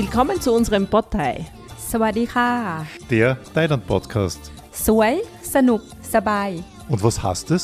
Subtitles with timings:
[0.00, 1.34] Willkommen zu unserem Potthai.
[1.92, 2.50] สวัสดีค่ะ
[3.14, 4.42] Der Thailand Podcast.
[4.86, 5.14] สวย
[5.54, 5.80] สนุก
[6.14, 6.50] สบาย
[6.92, 7.62] Und was heißt es?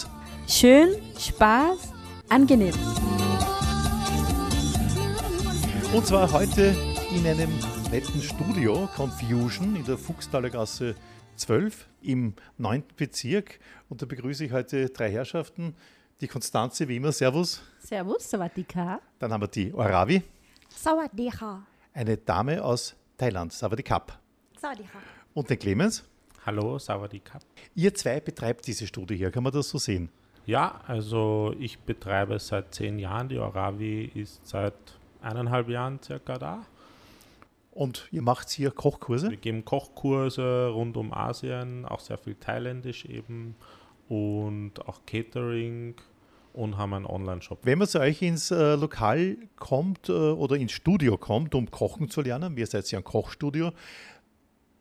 [0.59, 0.89] schön
[1.27, 1.79] Spaß
[2.37, 2.77] angenehm
[5.97, 6.65] Und zwar heute
[7.17, 7.53] in einem
[7.95, 8.71] netten Studio,
[9.01, 10.89] Confusion, in der Fuchstaler Gasse
[11.37, 12.21] 12 im
[12.59, 12.85] 9.
[13.01, 13.49] Bezirk.
[13.91, 15.65] Und da begrüße ich heute drei Herrschaften.
[16.23, 17.51] Die Konstanze, wie immer, Servus.
[17.91, 19.01] Servus, Sawadika.
[19.21, 20.19] Dann haben wir die Oravi,
[20.85, 21.53] สวัสดีค่ะ
[21.98, 24.20] eine Dame aus Thailand, Savadi Kap.
[25.34, 26.04] Und der Clemens.
[26.46, 27.42] Hallo, Savadi Kap.
[27.74, 30.10] Ihr zwei betreibt diese Studie hier, kann man das so sehen?
[30.46, 33.30] Ja, also ich betreibe seit zehn Jahren.
[33.30, 34.76] Die Oravi ist seit
[35.22, 36.66] eineinhalb Jahren circa da.
[37.72, 39.32] Und ihr macht hier Kochkurse?
[39.32, 43.56] Wir geben Kochkurse rund um Asien, auch sehr viel thailändisch eben
[44.08, 45.96] und auch Catering
[46.58, 47.60] und haben einen Online-Shop.
[47.64, 52.10] Wenn man zu euch ins äh, Lokal kommt äh, oder ins Studio kommt, um kochen
[52.10, 53.72] zu lernen, wir seid ja ein Kochstudio,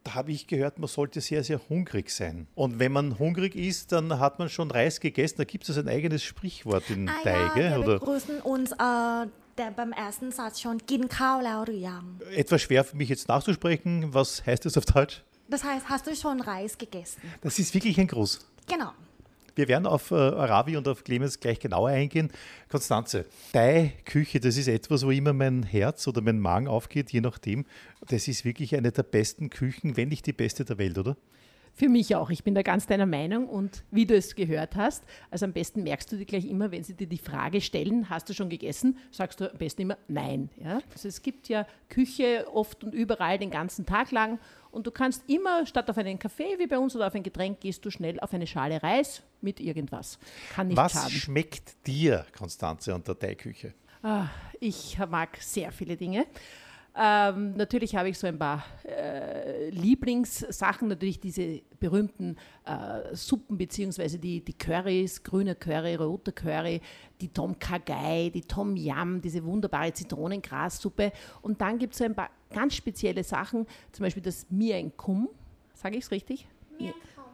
[0.04, 2.46] da habe ich gehört, man sollte sehr, sehr hungrig sein.
[2.54, 5.36] Und wenn man hungrig ist, dann hat man schon Reis gegessen.
[5.38, 7.64] Da gibt es also ein eigenes Sprichwort in ah, Teige.
[7.64, 10.78] Ja, wir begrüßen uns äh, der beim ersten Satz schon
[12.34, 14.14] Etwas schwer für mich jetzt nachzusprechen.
[14.14, 15.22] Was heißt das auf Deutsch?
[15.48, 17.20] Das heißt, hast du schon Reis gegessen?
[17.40, 18.46] Das ist wirklich ein Gruß.
[18.68, 18.92] Genau.
[19.56, 22.30] Wir werden auf äh, Arabi und auf Clemens gleich genauer eingehen.
[22.68, 27.64] Konstanze, Thai-Küche, das ist etwas, wo immer mein Herz oder mein Magen aufgeht, je nachdem.
[28.06, 31.16] Das ist wirklich eine der besten Küchen, wenn nicht die beste der Welt, oder?
[31.78, 32.30] Für mich auch.
[32.30, 35.82] Ich bin da ganz deiner Meinung und wie du es gehört hast, also am besten
[35.82, 38.96] merkst du dir gleich immer, wenn sie dir die Frage stellen, hast du schon gegessen,
[39.10, 40.48] sagst du am besten immer nein.
[40.56, 40.80] Ja?
[40.90, 44.38] Also es gibt ja Küche oft und überall den ganzen Tag lang
[44.70, 47.60] und du kannst immer statt auf einen Kaffee wie bei uns oder auf ein Getränk
[47.60, 50.18] gehst du schnell auf eine Schale Reis mit irgendwas.
[50.54, 51.10] Kann nicht Was schaden.
[51.10, 53.74] schmeckt dir, Konstanze, an der Thai-Küche?
[54.02, 54.28] Ah,
[54.60, 56.24] ich mag sehr viele Dinge.
[56.98, 64.18] Ähm, natürlich habe ich so ein paar äh, Lieblingssachen, natürlich diese berühmten äh, Suppen beziehungsweise
[64.18, 66.80] die, die Currys, grüne Curry, rote Curry,
[67.20, 71.12] die Tom Kha Gai, die Tom Yam, diese wunderbare Zitronengrassuppe.
[71.42, 75.28] Und dann gibt es so ein paar ganz spezielle Sachen, zum Beispiel das Mien Kum,
[75.74, 76.48] sage ich es richtig?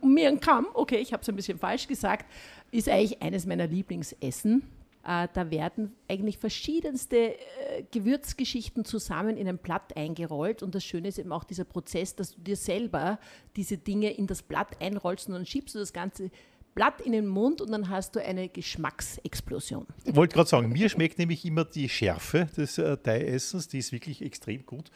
[0.02, 2.26] Mien Kam, okay, ich habe es ein bisschen falsch gesagt,
[2.72, 4.64] ist eigentlich eines meiner Lieblingsessen.
[5.04, 10.62] Äh, da werden eigentlich verschiedenste äh, Gewürzgeschichten zusammen in ein Blatt eingerollt.
[10.62, 13.18] Und das Schöne ist eben auch dieser Prozess, dass du dir selber
[13.56, 16.30] diese Dinge in das Blatt einrollst und dann schiebst du das ganze
[16.74, 19.86] Blatt in den Mund und dann hast du eine Geschmacksexplosion.
[20.04, 23.92] Ich wollte gerade sagen, mir schmeckt nämlich immer die Schärfe des äh, Thai-Essens, die ist
[23.92, 24.90] wirklich extrem gut.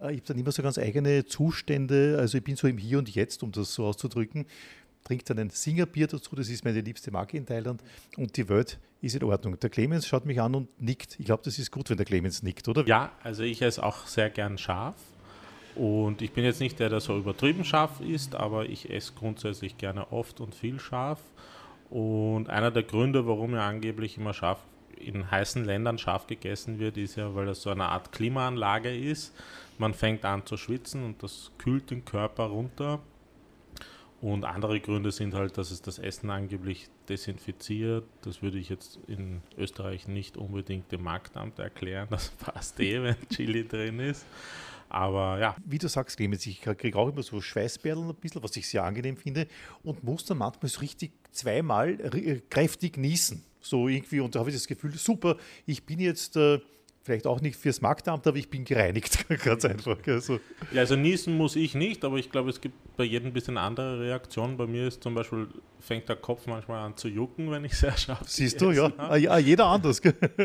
[0.00, 2.98] Äh, ich habe dann immer so ganz eigene Zustände, also ich bin so im Hier
[2.98, 4.46] und Jetzt, um das so auszudrücken.
[5.04, 7.82] Trinke dann ein Singerbier dazu, das ist meine liebste Marke in Thailand
[8.16, 9.58] und die Welt ist in Ordnung.
[9.60, 11.18] Der Clemens schaut mich an und nickt.
[11.18, 12.86] Ich glaube, das ist gut, wenn der Clemens nickt, oder?
[12.86, 14.96] Ja, also ich esse auch sehr gern scharf.
[15.74, 19.78] Und ich bin jetzt nicht der, der so übertrieben scharf ist, aber ich esse grundsätzlich
[19.78, 21.20] gerne oft und viel scharf.
[21.88, 24.58] Und einer der Gründe, warum ja angeblich immer scharf
[24.96, 29.32] in heißen Ländern scharf gegessen wird, ist ja, weil das so eine Art Klimaanlage ist.
[29.78, 32.98] Man fängt an zu schwitzen und das kühlt den Körper runter.
[34.20, 38.04] Und andere Gründe sind halt, dass es das Essen angeblich desinfiziert.
[38.22, 42.08] Das würde ich jetzt in Österreich nicht unbedingt dem Marktamt erklären.
[42.10, 44.26] Das passt eh, wenn Chili drin ist.
[44.88, 48.56] Aber ja, Wie du sagst, Clemens, ich kriege auch immer so Schweißperlen ein bisschen, was
[48.56, 49.46] ich sehr angenehm finde
[49.82, 51.96] und muss dann manchmal so richtig zweimal
[52.48, 53.44] kräftig niesen.
[53.60, 55.36] So irgendwie und da habe ich das Gefühl, super,
[55.66, 56.60] ich bin jetzt äh,
[57.08, 59.96] vielleicht auch nicht fürs Marktamt, aber ich bin gereinigt, ganz einfach.
[60.06, 60.40] Also,
[60.72, 63.56] Ja, also niesen muss ich nicht, aber ich glaube, es gibt bei jedem ein bisschen
[63.56, 64.58] andere Reaktionen.
[64.58, 65.48] Bei mir ist zum Beispiel,
[65.80, 68.98] fängt der Kopf manchmal an zu jucken, wenn ich sehr scharf siehst du, ja, habe.
[68.98, 70.02] Ah, ja, jeder anders.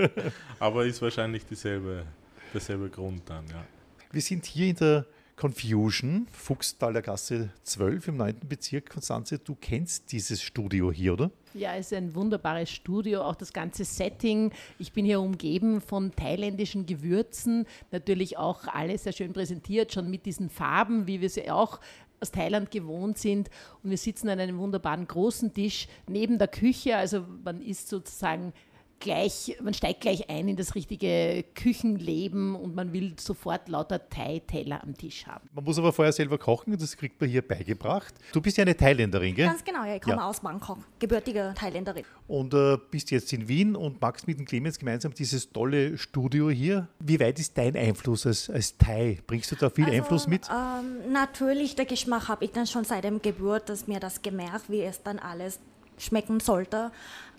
[0.59, 2.06] Aber ist wahrscheinlich dieselbe,
[2.53, 3.66] derselbe Grund dann, ja.
[4.12, 8.35] Wir sind hier in der Confusion, Fuchstaler Gasse 12 im 9.
[8.47, 8.89] Bezirk.
[8.89, 11.31] Konstanze, du kennst dieses Studio hier, oder?
[11.55, 14.51] Ja, es ist ein wunderbares Studio, auch das ganze Setting.
[14.80, 20.25] Ich bin hier umgeben von thailändischen Gewürzen, natürlich auch alles sehr schön präsentiert, schon mit
[20.25, 21.79] diesen Farben, wie wir sie auch
[22.19, 23.50] aus Thailand gewohnt sind.
[23.83, 28.53] Und wir sitzen an einem wunderbaren großen Tisch neben der Küche, also man ist sozusagen
[29.03, 34.81] gleich, man steigt gleich ein in das richtige Küchenleben und man will sofort lauter Thai-Teller
[34.83, 35.47] am Tisch haben.
[35.53, 38.13] Man muss aber vorher selber kochen, das kriegt man hier beigebracht.
[38.31, 39.45] Du bist ja eine Thailänderin, gell?
[39.47, 40.27] Ganz genau, ja, ich komme Ja.
[40.29, 42.03] aus Bangkok, gebürtige Thailänderin.
[42.27, 46.50] Und äh, bist jetzt in Wien und magst mit dem Clemens gemeinsam dieses tolle Studio
[46.50, 46.88] hier.
[47.00, 49.19] Wie weit ist dein Einfluss als, als Thai?
[49.27, 50.47] Bringst du da viel Einfluss mit?
[50.50, 54.69] Ähm, natürlich, der Geschmack habe ich dann schon seit dem Geburt, dass mir das gemerkt,
[54.69, 55.59] wie es dann alles
[55.98, 56.92] schmecken sollte.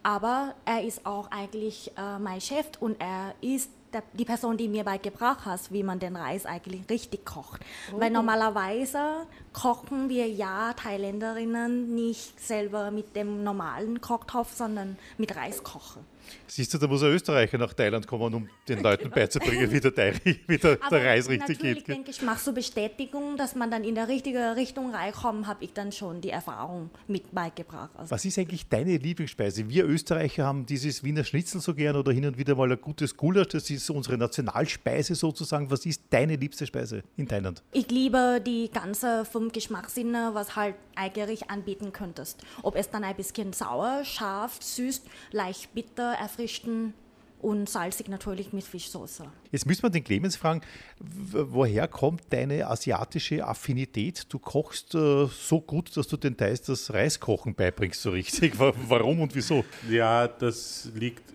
[0.03, 4.69] Aber er ist auch eigentlich äh, mein Chef und er ist der, die Person, die
[4.69, 7.61] mir beigebracht hat, wie man den Reis eigentlich richtig kocht.
[7.93, 15.63] Weil normalerweise kochen wir ja Thailänderinnen nicht selber mit dem normalen Kochtopf, sondern mit Reis
[15.63, 16.05] kochen.
[16.47, 19.95] Siehst du, da muss ein Österreicher nach Thailand kommen, um den Leuten beizubringen, wie der,
[19.95, 20.15] Thai,
[20.47, 21.85] wie der, Aber der Reis richtig geht.
[21.85, 21.95] gell?
[21.97, 25.73] denke ich, mache so Bestätigung, dass man dann in der richtigen Richtung reinkommt, habe ich
[25.73, 27.91] dann schon die Erfahrung mit beigebracht.
[27.97, 29.69] Also Was ist eigentlich deine Lieblingsspeise?
[29.69, 33.17] Wir Österreicher haben dieses Wiener Schnitzel so gern oder hin und wieder mal ein gutes
[33.17, 33.49] Gulasch.
[33.49, 35.71] Das ist unsere Nationalspeise sozusagen.
[35.71, 37.63] Was ist deine liebste Speise in Thailand?
[37.73, 42.43] ich liebe die ganze fünf Geschmackssinne, was halt eigentlich anbieten könntest.
[42.63, 46.95] Ob es dann ein bisschen sauer, scharf, süß, leicht bitter, erfrischend
[47.41, 49.25] und salzig natürlich mit Fischsoße.
[49.53, 50.63] Jetzt müssen wir den Clemens fragen,
[50.99, 54.25] woher kommt deine asiatische Affinität?
[54.33, 58.59] Du kochst äh, so gut, dass du den Thais das Reiskochen beibringst, so richtig.
[58.59, 59.65] Wa- Warum und wieso?
[59.91, 61.35] Ja, das liegt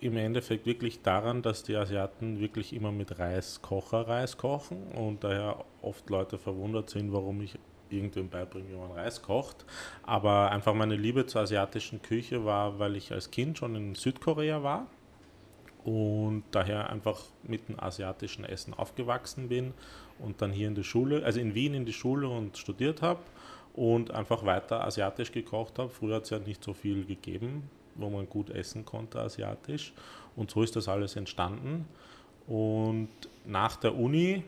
[0.00, 5.64] im Endeffekt wirklich daran, dass die Asiaten wirklich immer mit Reis Kocherreis kochen und daher
[5.82, 7.54] oft Leute verwundert sind, warum ich
[7.90, 9.64] irgendwem beibringe, wie man Reis kocht.
[10.02, 14.62] Aber einfach meine Liebe zur asiatischen Küche war, weil ich als Kind schon in Südkorea
[14.62, 14.86] war
[15.84, 19.74] und daher einfach mit dem asiatischen Essen aufgewachsen bin
[20.18, 23.20] und dann hier in der Schule, also in Wien in die Schule und studiert habe
[23.74, 25.90] und einfach weiter asiatisch gekocht habe.
[25.90, 29.92] Früher hat es ja nicht so viel gegeben, wo man gut essen konnte asiatisch
[30.36, 31.86] und so ist das alles entstanden.
[32.46, 33.08] Und
[33.44, 34.42] nach der Uni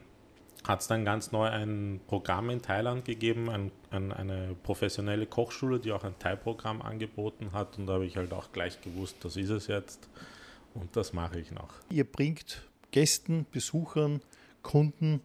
[0.67, 5.79] hat es dann ganz neu ein Programm in Thailand gegeben, ein, ein, eine professionelle Kochschule,
[5.79, 7.79] die auch ein Thai-Programm angeboten hat.
[7.79, 10.09] Und da habe ich halt auch gleich gewusst, das ist es jetzt
[10.75, 11.71] und das mache ich noch.
[11.91, 14.21] Ihr bringt Gästen, Besuchern,
[14.63, 15.21] Kunden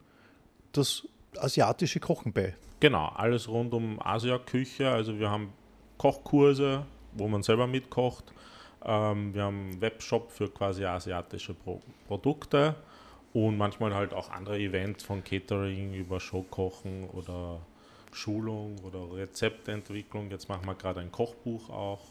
[0.72, 1.08] das
[1.38, 2.56] asiatische Kochen bei.
[2.80, 4.90] Genau, alles rund um Asia-Küche.
[4.90, 5.54] Also wir haben
[5.98, 8.26] Kochkurse, wo man selber mitkocht.
[8.84, 12.76] Ähm, wir haben einen Webshop für quasi asiatische Pro Produkte
[13.34, 17.62] und manchmal halt auch andere Events von Catering über Showkochen oder
[18.12, 20.30] Schulung oder Rezeptentwicklung.
[20.32, 22.02] Jetzt machen wir gerade ein Kochbuch auch.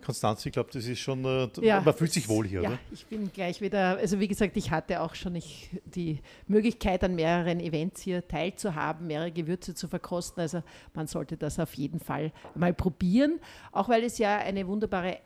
[0.00, 2.78] Konstanz, ich glaube, das ist schon, äh, Ja, man fühlt sich wohl hier, ja, oder?
[2.92, 7.14] ich bin gleich wieder, also wie gesagt, ich hatte auch schon ich, die Möglichkeit, an
[7.14, 10.40] mehreren Events hier teilzuhaben, mehrere Gewürze zu verkosten.
[10.40, 10.62] Also
[10.94, 13.40] man sollte das auf jeden Fall mal probieren,
[13.72, 15.18] auch weil es ja eine wunderbare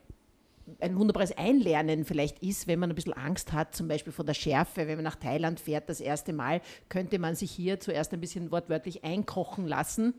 [0.80, 4.34] ein wunderbares Einlernen vielleicht ist, wenn man ein bisschen Angst hat, zum Beispiel von der
[4.34, 4.86] Schärfe.
[4.86, 8.50] Wenn man nach Thailand fährt, das erste Mal, könnte man sich hier zuerst ein bisschen
[8.50, 10.14] wortwörtlich einkochen lassen,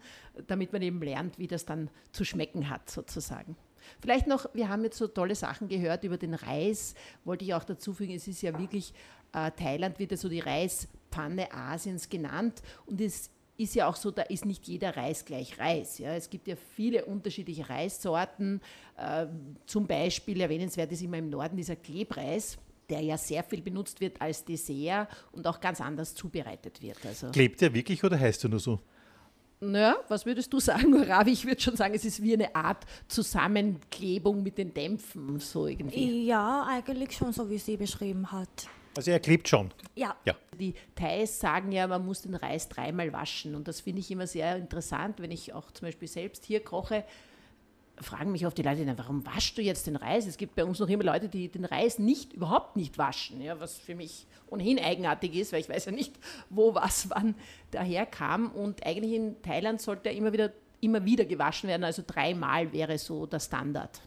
[0.47, 3.55] damit man eben lernt, wie das dann zu schmecken hat, sozusagen.
[3.99, 6.95] Vielleicht noch, wir haben jetzt so tolle Sachen gehört über den Reis,
[7.25, 8.93] wollte ich auch dazu fügen, es ist ja wirklich,
[9.33, 14.11] äh, Thailand wird ja so die Reispfanne Asiens genannt und es ist ja auch so,
[14.11, 15.97] da ist nicht jeder Reis gleich Reis.
[15.97, 16.13] Ja.
[16.15, 18.61] Es gibt ja viele unterschiedliche Reissorten.
[18.97, 19.27] Äh,
[19.65, 22.57] zum Beispiel erwähnenswert ist immer im Norden dieser Klebreis,
[22.89, 27.05] der ja sehr viel benutzt wird als Dessert und auch ganz anders zubereitet wird.
[27.05, 28.79] Also, Klebt der wirklich oder heißt er nur so?
[29.71, 31.31] naja, was würdest du sagen, Ravi?
[31.31, 36.25] Ich würde schon sagen, es ist wie eine Art Zusammenklebung mit den Dämpfen, so irgendwie.
[36.25, 38.67] Ja, eigentlich schon so, wie sie beschrieben hat.
[38.95, 39.71] Also er klebt schon.
[39.95, 40.35] Ja, Ja.
[40.59, 43.55] Die Thais sagen ja, man muss den Reis dreimal waschen.
[43.55, 47.03] Und das finde ich immer sehr interessant, wenn ich auch zum Beispiel selbst hier koche.
[47.97, 50.25] Fragen mich oft die Leute, "Na, warum waschst du jetzt den Reis?
[50.25, 53.59] Es gibt bei uns noch immer Leute, die den Reis nicht, überhaupt nicht waschen, ja,
[53.59, 56.13] was für mich ohnehin eigenartig ist, weil ich weiß ja nicht,
[56.49, 57.35] wo was wann
[57.71, 58.51] daher kam.
[58.51, 60.51] Und eigentlich in Thailand sollte er immer wieder,
[60.81, 64.01] immer wieder gewaschen werden, also dreimal wäre so der Standard.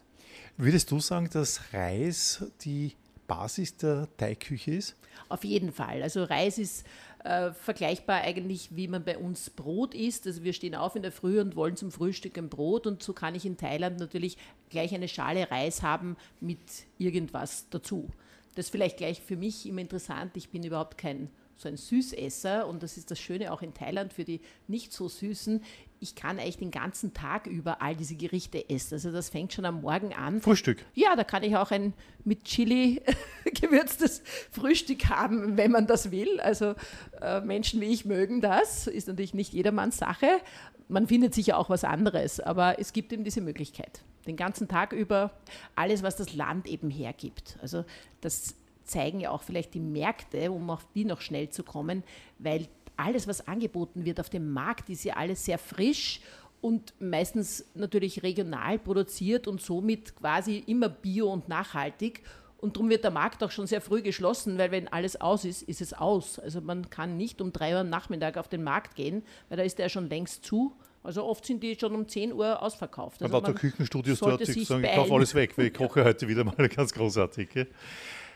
[0.57, 2.93] Würdest du sagen, dass Reis die
[3.27, 4.95] Basis der Thai-Küche ist?
[5.29, 6.01] Auf jeden Fall.
[6.01, 6.85] Also Reis ist
[7.23, 10.25] äh, vergleichbar eigentlich, wie man bei uns Brot isst.
[10.25, 13.13] Also wir stehen auf in der Früh und wollen zum Frühstück ein Brot und so
[13.13, 14.37] kann ich in Thailand natürlich
[14.69, 16.59] gleich eine Schale Reis haben mit
[16.97, 18.09] irgendwas dazu.
[18.55, 20.35] Das ist vielleicht gleich für mich immer interessant.
[20.35, 24.13] Ich bin überhaupt kein so ein Süßesser und das ist das Schöne auch in Thailand
[24.13, 25.63] für die nicht so süßen.
[25.99, 28.93] Ich kann eigentlich den ganzen Tag über all diese Gerichte essen.
[28.93, 30.39] Also das fängt schon am Morgen an.
[30.39, 30.85] Frühstück.
[30.93, 33.01] Ja, da kann ich auch ein mit Chili
[33.59, 34.21] gewürztes
[34.51, 36.39] Frühstück haben, wenn man das will.
[36.39, 36.75] Also
[37.19, 38.85] äh, Menschen wie ich mögen das.
[38.85, 40.27] Ist natürlich nicht jedermanns Sache.
[40.87, 44.03] Man findet sicher auch was anderes, aber es gibt eben diese Möglichkeit.
[44.27, 45.31] Den ganzen Tag über
[45.75, 47.57] alles, was das Land eben hergibt.
[47.61, 47.83] Also
[48.21, 48.55] das
[48.87, 52.03] zeigen ja auch vielleicht die Märkte, um auf die noch schnell zu kommen,
[52.39, 56.21] weil alles, was angeboten wird auf dem Markt, ist ja alles sehr frisch
[56.61, 62.23] und meistens natürlich regional produziert und somit quasi immer bio und nachhaltig.
[62.59, 65.61] Und darum wird der Markt auch schon sehr früh geschlossen, weil wenn alles aus ist,
[65.61, 66.39] ist es aus.
[66.39, 69.63] Also man kann nicht um drei Uhr am Nachmittag auf den Markt gehen, weil da
[69.63, 70.73] ist der schon längst zu.
[71.03, 73.21] Also oft sind die schon um 10 Uhr ausverkauft.
[73.21, 76.27] Also da Küchenstudios dort, die sich sagen, ich kaufe alles weg, weil ich koche heute
[76.27, 77.49] wieder mal ganz großartig.
[77.49, 77.67] Gell?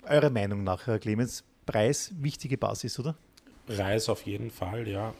[0.04, 3.16] Eure Meinung nach, Herr Clemens, Reis wichtige Basis, oder?
[3.68, 5.14] Reis auf jeden Fall, ja.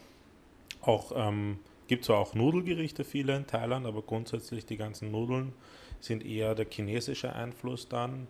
[0.80, 5.52] Auch ähm, gibt zwar auch Nudelgerichte viele in Thailand, aber grundsätzlich die ganzen Nudeln
[6.00, 8.26] sind eher der chinesische Einfluss dann.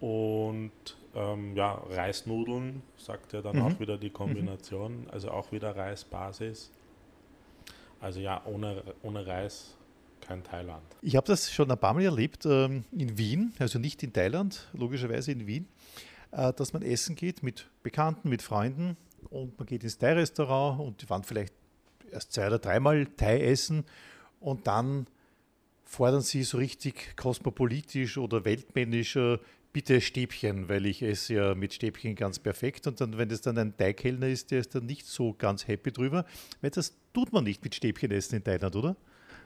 [0.00, 0.72] Und
[1.14, 3.62] ähm, ja, Reisnudeln, sagt ja dann mhm.
[3.62, 5.10] auch wieder die Kombination, mhm.
[5.10, 6.70] also auch wieder Reisbasis.
[8.00, 9.76] Also ja, ohne, ohne Reis
[10.20, 10.82] kein Thailand.
[11.02, 14.68] Ich habe das schon ein paar Mal erlebt ähm, in Wien, also nicht in Thailand,
[14.72, 15.68] logischerweise in Wien,
[16.32, 18.96] äh, dass man essen geht mit Bekannten, mit Freunden
[19.30, 21.54] und man geht ins Thai-Restaurant und die waren vielleicht
[22.10, 23.84] erst zwei oder dreimal Thai essen
[24.40, 25.06] und dann
[25.84, 29.16] fordern sie so richtig kosmopolitisch oder weltmännisch
[29.74, 32.86] bitte Stäbchen, weil ich esse ja mit Stäbchen ganz perfekt.
[32.86, 35.90] Und dann, wenn das dann ein Teigkellner ist, der ist dann nicht so ganz happy
[35.90, 36.24] drüber,
[36.60, 38.96] weil das tut man nicht mit Stäbchen essen in Thailand, oder?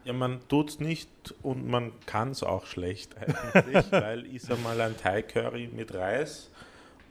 [0.05, 1.09] Ja, man tut es nicht
[1.41, 6.49] und man kann es auch schlecht eigentlich, weil ich sag mal ein Thai-Curry mit Reis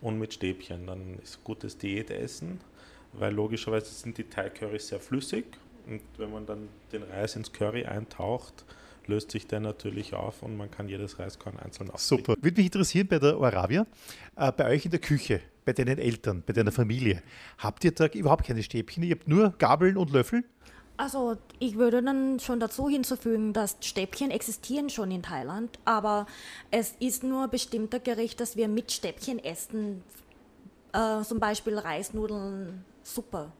[0.01, 2.61] und mit Stäbchen, dann ist gutes Diätessen,
[3.13, 5.45] weil logischerweise sind die Thai-Currys sehr flüssig
[5.87, 8.65] und wenn man dann den Reis ins Curry eintaucht,
[9.09, 12.19] löst sich der natürlich auf und man kann jedes Reiskorn einzeln aufziehen.
[12.19, 12.37] Super.
[12.41, 13.87] Würde mich interessieren bei der Arabia,
[14.37, 17.23] äh, bei euch in der Küche, bei deinen Eltern, bei deiner Familie,
[17.59, 19.03] habt ihr da überhaupt keine Stäbchen?
[19.03, 20.45] Ihr habt nur Gabeln und Löffel?
[20.99, 26.27] Also ich würde dann schon dazu hinzufügen, dass Stäbchen existieren schon in Thailand, aber
[26.73, 30.03] es ist nur bestimmte Gerichte, dass wir mit Stäbchen essen,
[30.93, 33.53] äh, zum Beispiel Reisnudeln, Suppe.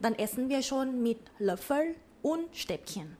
[0.00, 3.16] Dann essen wir schon mit Löffel und Stäbchen.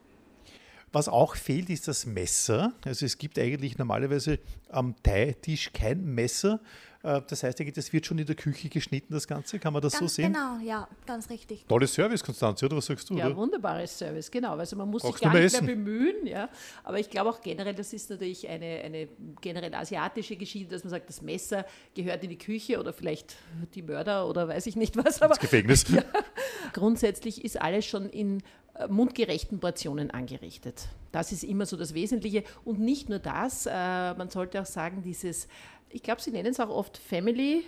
[0.91, 2.73] Was auch fehlt, ist das Messer.
[2.85, 6.59] Also es gibt eigentlich normalerweise am Thai-Tisch kein Messer.
[7.03, 9.59] Äh, das heißt, das wird schon in der Küche geschnitten, das Ganze.
[9.59, 10.33] Kann man das ganz so sehen?
[10.33, 11.65] Genau, ja, ganz richtig.
[11.67, 13.15] Tolles Service, Konstanze, oder was sagst du?
[13.15, 13.37] Ja, oder?
[13.37, 14.57] wunderbares Service, genau.
[14.57, 15.65] Also man muss Brauchst sich gar nicht essen.
[15.65, 16.27] mehr bemühen.
[16.27, 16.49] Ja.
[16.85, 19.09] Aber ich glaube auch generell, das ist natürlich eine, eine
[19.41, 21.65] generell asiatische Geschichte, dass man sagt, das Messer
[21.95, 23.37] gehört in die Küche oder vielleicht
[23.75, 25.23] die Mörder oder weiß ich nicht was.
[25.23, 25.85] Aber, Ins Gefängnis.
[25.91, 26.05] Ja,
[26.73, 28.43] grundsätzlich ist alles schon in
[28.75, 30.89] äh, mundgerechten Portionen angerichtet.
[31.11, 32.45] Das ist immer so das Wesentliche.
[32.65, 35.49] Und nicht nur das, äh, man sollte auch sagen, dieses,
[35.91, 37.65] ich glaube, Sie nennen es auch oft Family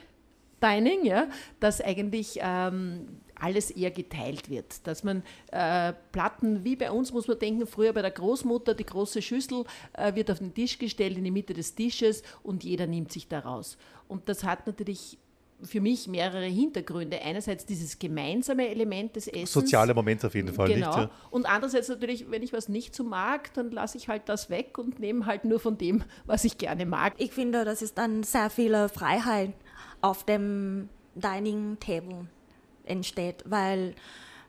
[0.62, 1.28] Dining, ja,
[1.60, 4.86] dass eigentlich ähm, alles eher geteilt wird.
[4.86, 8.86] Dass man äh, Platten, wie bei uns muss man denken, früher bei der Großmutter, die
[8.86, 9.64] große Schüssel
[9.94, 13.26] äh, wird auf den Tisch gestellt, in die Mitte des Tisches und jeder nimmt sich
[13.26, 13.76] daraus.
[14.06, 15.18] Und das hat natürlich
[15.62, 17.20] für mich mehrere Hintergründe.
[17.22, 19.52] Einerseits dieses gemeinsame Element des Essens.
[19.52, 20.68] Soziale Moment auf jeden Fall.
[20.68, 20.88] Genau.
[20.88, 21.10] Nicht, ja.
[21.30, 24.78] Und andererseits natürlich, wenn ich was nicht so mag, dann lasse ich halt das weg
[24.78, 27.14] und nehme halt nur von dem, was ich gerne mag.
[27.18, 29.52] Ich finde, das ist dann sehr viel Freiheit
[30.00, 32.26] auf dem Dining Table
[32.84, 33.94] entsteht, weil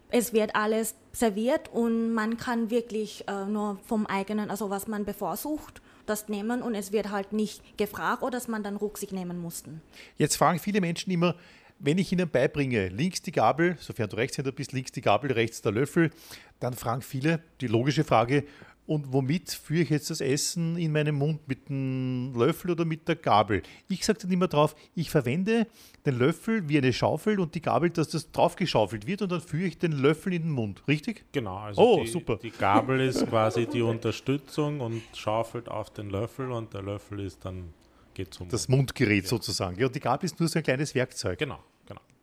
[0.09, 5.05] es wird alles serviert und man kann wirklich äh, nur vom eigenen, also was man
[5.05, 9.39] bevorzugt, das nehmen und es wird halt nicht gefragt oder dass man dann Rücksicht nehmen
[9.39, 9.81] mussten.
[10.17, 11.35] Jetzt fragen viele Menschen immer,
[11.79, 15.61] wenn ich ihnen beibringe, links die Gabel, sofern du Rechtshänder bist, links die Gabel, rechts
[15.61, 16.11] der Löffel,
[16.59, 18.45] dann fragen viele die logische Frage,
[18.85, 21.47] und womit führe ich jetzt das Essen in meinen Mund?
[21.47, 23.63] Mit dem Löffel oder mit der Gabel?
[23.87, 25.67] Ich sage dann immer drauf, ich verwende
[26.05, 29.67] den Löffel wie eine Schaufel und die Gabel, dass das draufgeschaufelt wird und dann führe
[29.67, 31.25] ich den Löffel in den Mund, richtig?
[31.31, 32.37] Genau, also oh, die, super.
[32.41, 37.45] die Gabel ist quasi die Unterstützung und schaufelt auf den Löffel und der Löffel ist
[37.45, 37.73] dann
[38.13, 39.29] geht zum Das Mundgerät ja.
[39.29, 39.79] sozusagen.
[39.79, 41.39] Ja, und die Gabel ist nur so ein kleines Werkzeug.
[41.39, 41.59] Genau,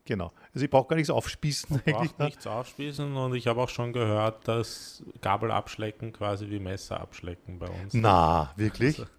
[0.04, 0.32] genau.
[0.52, 1.82] Also ich brauche gar nichts aufspießen.
[1.84, 6.58] Ich brauche nichts aufspießen und ich habe auch schon gehört, dass Gabel abschlecken quasi wie
[6.58, 7.94] Messer abschlecken bei uns.
[7.94, 8.98] Na, wirklich?
[8.98, 9.10] Also,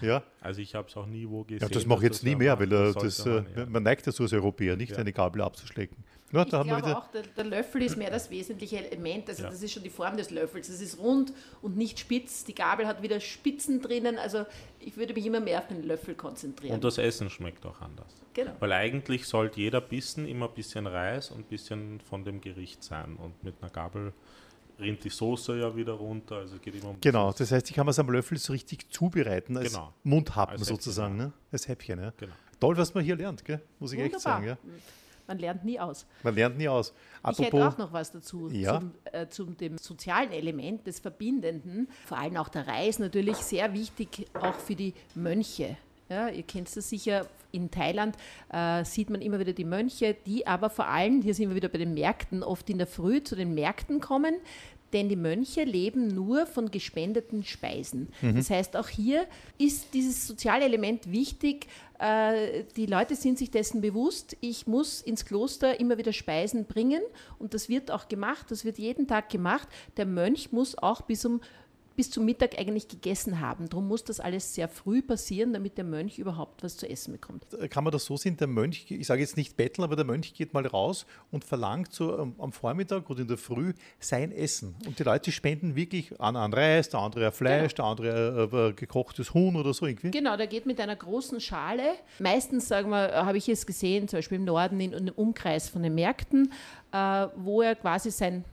[0.00, 0.22] ja.
[0.40, 1.60] Also ich habe es auch nie wo gesehen.
[1.60, 3.66] Ja, das mache ich jetzt nie mehr, weil das, das man, ja.
[3.66, 4.98] man, neigt so als Europäer, nicht ja.
[4.98, 5.96] eine Gabel abzuschlecken.
[6.32, 9.28] Ja, ich glaube auch, der, der, Löffel ist mehr das wesentliche Element.
[9.28, 9.50] Also ja.
[9.50, 10.68] das ist schon die Form des Löffels.
[10.68, 12.44] Es ist rund und nicht spitz.
[12.44, 14.16] Die Gabel hat wieder Spitzen drinnen.
[14.16, 14.46] Also
[14.78, 16.74] ich würde mich immer mehr auf den Löffel konzentrieren.
[16.74, 18.14] Und das Essen schmeckt auch anders.
[18.34, 18.52] Genau.
[18.60, 22.84] Weil eigentlich sollte jeder Bissen immer ein bisschen Reis und ein bisschen von dem Gericht
[22.84, 23.16] sein.
[23.16, 24.12] Und mit einer Gabel
[24.78, 26.36] rinnt die Soße ja wieder runter.
[26.36, 29.56] Also geht immer um genau, das heißt, ich kann es am Löffel so richtig zubereiten,
[29.56, 29.92] als genau.
[30.04, 31.52] Mundhappen als sozusagen, Häppchen, ne?
[31.52, 32.00] als Häppchen.
[32.00, 32.12] Ja.
[32.16, 32.32] Genau.
[32.60, 33.60] Toll, was man hier lernt, gell?
[33.78, 34.16] muss ich Wunderbar.
[34.16, 34.46] echt sagen.
[34.46, 34.58] Ja.
[35.30, 36.06] Man lernt nie aus.
[36.24, 36.92] Man lernt nie aus.
[37.22, 38.80] Apropos, ich hätte auch noch was dazu, ja?
[38.80, 41.86] zum, äh, zum dem sozialen Element des Verbindenden.
[42.04, 45.76] Vor allem auch der Reis natürlich sehr wichtig, auch für die Mönche.
[46.08, 48.16] Ja, ihr kennt das sicher, in Thailand
[48.52, 51.68] äh, sieht man immer wieder die Mönche, die aber vor allem, hier sind wir wieder
[51.68, 54.34] bei den Märkten, oft in der Früh zu den Märkten kommen,
[54.92, 58.08] denn die Mönche leben nur von gespendeten Speisen.
[58.20, 58.36] Mhm.
[58.36, 59.26] Das heißt, auch hier
[59.58, 61.66] ist dieses soziale Element wichtig.
[61.98, 67.02] Äh, die Leute sind sich dessen bewusst, ich muss ins Kloster immer wieder Speisen bringen
[67.38, 69.68] und das wird auch gemacht, das wird jeden Tag gemacht.
[69.96, 71.40] Der Mönch muss auch bis um
[71.96, 73.68] bis zum Mittag eigentlich gegessen haben.
[73.68, 77.46] Darum muss das alles sehr früh passieren, damit der Mönch überhaupt was zu essen bekommt.
[77.70, 80.34] Kann man das so sehen, der Mönch, ich sage jetzt nicht betteln, aber der Mönch
[80.34, 84.74] geht mal raus und verlangt so am Vormittag oder in der Früh sein Essen.
[84.86, 87.94] Und die Leute spenden wirklich an, an Reis, der andere Fleisch, genau.
[87.94, 90.10] der andere äh, gekochtes Huhn oder so irgendwie.
[90.10, 91.94] Genau, der geht mit einer großen Schale.
[92.18, 95.68] Meistens, sagen wir, habe ich es gesehen, zum Beispiel im Norden in, in einem Umkreis
[95.68, 96.52] von den Märkten,
[96.92, 98.44] äh, wo er quasi sein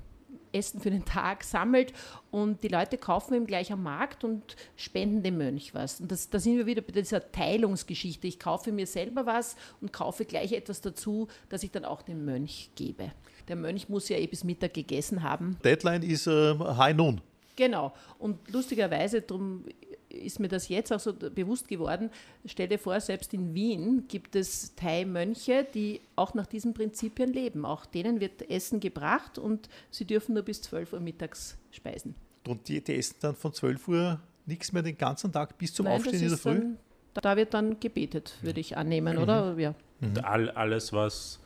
[0.57, 1.93] Essen für den Tag sammelt
[2.31, 6.01] und die Leute kaufen ihm gleich am Markt und spenden dem Mönch was.
[6.01, 8.27] Und das, da sind wir wieder bei dieser Teilungsgeschichte.
[8.27, 12.25] Ich kaufe mir selber was und kaufe gleich etwas dazu, das ich dann auch dem
[12.25, 13.11] Mönch gebe.
[13.47, 15.57] Der Mönch muss ja eh bis Mittag gegessen haben.
[15.63, 17.21] Deadline ist äh, High Noon.
[17.55, 17.93] Genau.
[18.19, 19.65] Und lustigerweise, darum
[20.17, 22.09] ist mir das jetzt auch so bewusst geworden.
[22.45, 27.65] Stell dir vor, selbst in Wien gibt es Thai-Mönche, die auch nach diesen Prinzipien leben.
[27.65, 32.15] Auch denen wird Essen gebracht und sie dürfen nur bis 12 Uhr mittags speisen.
[32.47, 35.85] Und die, die essen dann von 12 Uhr nichts mehr den ganzen Tag bis zum
[35.85, 36.59] Nein, Aufstehen in der Früh?
[36.59, 36.77] Dann,
[37.13, 39.23] da wird dann gebetet, würde ich annehmen, mhm.
[39.23, 39.57] oder?
[39.57, 39.75] Ja.
[39.99, 40.13] Mhm.
[40.23, 41.39] All, alles, was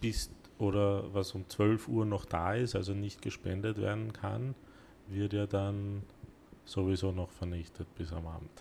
[0.00, 4.54] bis oder was um 12 Uhr noch da ist, also nicht gespendet werden kann,
[5.08, 6.02] wird ja dann
[6.66, 8.50] sowieso noch vernichtet bis am Abend.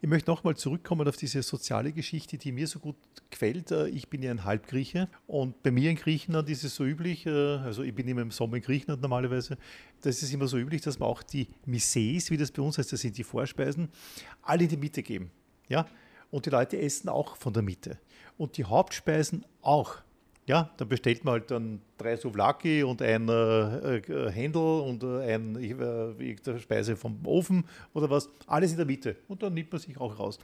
[0.00, 2.96] Ich möchte nochmal zurückkommen auf diese soziale Geschichte, die mir so gut
[3.30, 3.70] gefällt.
[3.70, 7.30] Ich bin ja ein Halbgrieche und bei mir in Griechenland ist es so üblich, äh,
[7.30, 9.56] also ich bin immer im Sommer in Griechenland normalerweise,
[10.02, 12.92] das ist immer so üblich, dass man auch die Misses, wie das bei uns heißt,
[12.92, 13.88] das sind die Vorspeisen,
[14.42, 15.30] alle in die Mitte geben.
[15.68, 15.86] Ja?
[16.30, 17.98] Und die Leute essen auch von der Mitte.
[18.36, 19.96] Und die Hauptspeisen auch.
[20.48, 25.34] Ja, dann bestellt man halt dann drei Souvlaki und ein äh, äh, Händel und äh,
[25.34, 28.30] ein äh, Speise vom Ofen oder was.
[28.46, 29.16] Alles in der Mitte.
[29.28, 30.38] Und dann nimmt man sich auch raus.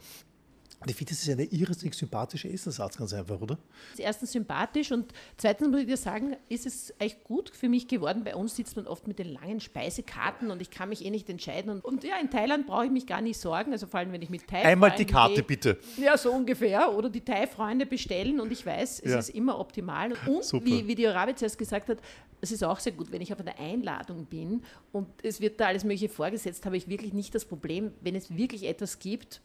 [0.85, 3.57] Und ich finde, das ist eine irrsinnig sympathische Essensart, ganz einfach, oder?
[3.97, 8.23] Erstens sympathisch und zweitens muss ich dir sagen, ist es echt gut für mich geworden.
[8.23, 11.27] Bei uns sitzt man oft mit den langen Speisekarten und ich kann mich eh nicht
[11.27, 11.71] entscheiden.
[11.71, 14.21] Und, und ja, in Thailand brauche ich mich gar nicht sorgen, also vor allem, wenn
[14.21, 15.79] ich mit Thai Einmal die Karte, gehe, bitte.
[15.97, 16.93] Ja, so ungefähr.
[16.93, 19.17] Oder die Thai-Freunde bestellen und ich weiß, es ja.
[19.17, 20.13] ist immer optimal.
[20.27, 21.97] Und wie, wie die Rabe zuerst gesagt hat,
[22.41, 25.65] es ist auch sehr gut, wenn ich auf einer Einladung bin und es wird da
[25.65, 29.41] alles Mögliche vorgesetzt, habe ich wirklich nicht das Problem, wenn es wirklich etwas gibt,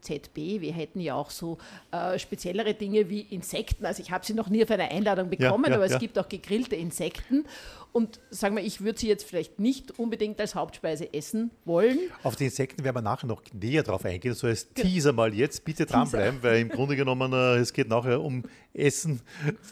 [0.00, 0.60] ZB.
[0.60, 1.58] Wir hätten ja auch so
[1.90, 3.86] äh, speziellere Dinge wie Insekten.
[3.86, 6.18] Also ich habe sie noch nie auf einer Einladung bekommen, ja, ja, aber es gibt
[6.18, 7.44] auch gegrillte Insekten.
[7.92, 11.98] Und sagen wir, ich würde sie jetzt vielleicht nicht unbedingt als Hauptspeise essen wollen.
[12.22, 14.34] Auf die Insekten werden wir nachher noch näher drauf eingehen.
[14.34, 14.88] So als genau.
[14.88, 19.20] Teaser mal jetzt, bitte dranbleiben, weil im Grunde genommen äh, es geht nachher um Essen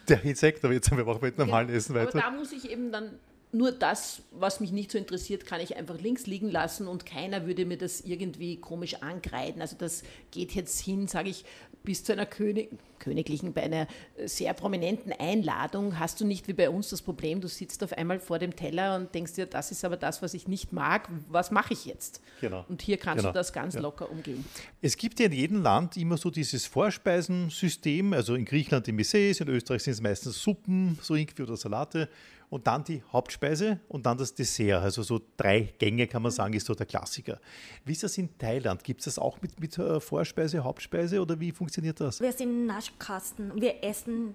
[0.09, 0.67] der Insekten.
[0.67, 1.79] Aber jetzt haben wir auch mit normalen genau.
[1.79, 2.19] Essen weiter.
[2.19, 5.77] Aber da muss ich eben dann nur das, was mich nicht so interessiert, kann ich
[5.77, 9.61] einfach links liegen lassen und keiner würde mir das irgendwie komisch angreifen.
[9.61, 11.45] Also das geht jetzt hin, sage ich,
[11.83, 13.87] bis zu einer König, königlichen, bei einer
[14.27, 18.21] sehr prominenten Einladung hast du nicht wie bei uns das Problem, du sitzt auf einmal
[18.21, 21.51] vor dem Teller und denkst dir, das ist aber das, was ich nicht mag, was
[21.51, 22.21] mache ich jetzt?
[22.43, 22.67] Genau.
[22.69, 23.33] Und hier kannst genau.
[23.33, 23.81] du das ganz ja.
[23.81, 24.45] locker umgehen.
[24.83, 29.41] Es gibt ja in jedem Land immer so dieses Vorspeisensystem, also in Griechenland die Messés,
[29.41, 32.09] in Österreich sind es meistens Suppen, so irgendwie oder Salate
[32.51, 34.83] und dann die Hauptspeise und dann das Dessert.
[34.83, 37.41] Also so drei Gänge kann man sagen, ist so der Klassiker.
[37.85, 38.83] Wie ist das in Thailand?
[38.85, 42.21] Gibt es das auch mit, mit äh, Vorspeise, Hauptspeise oder wie funktioniert das?
[42.21, 43.61] Wir sind Naschkasten.
[43.61, 44.35] Wir essen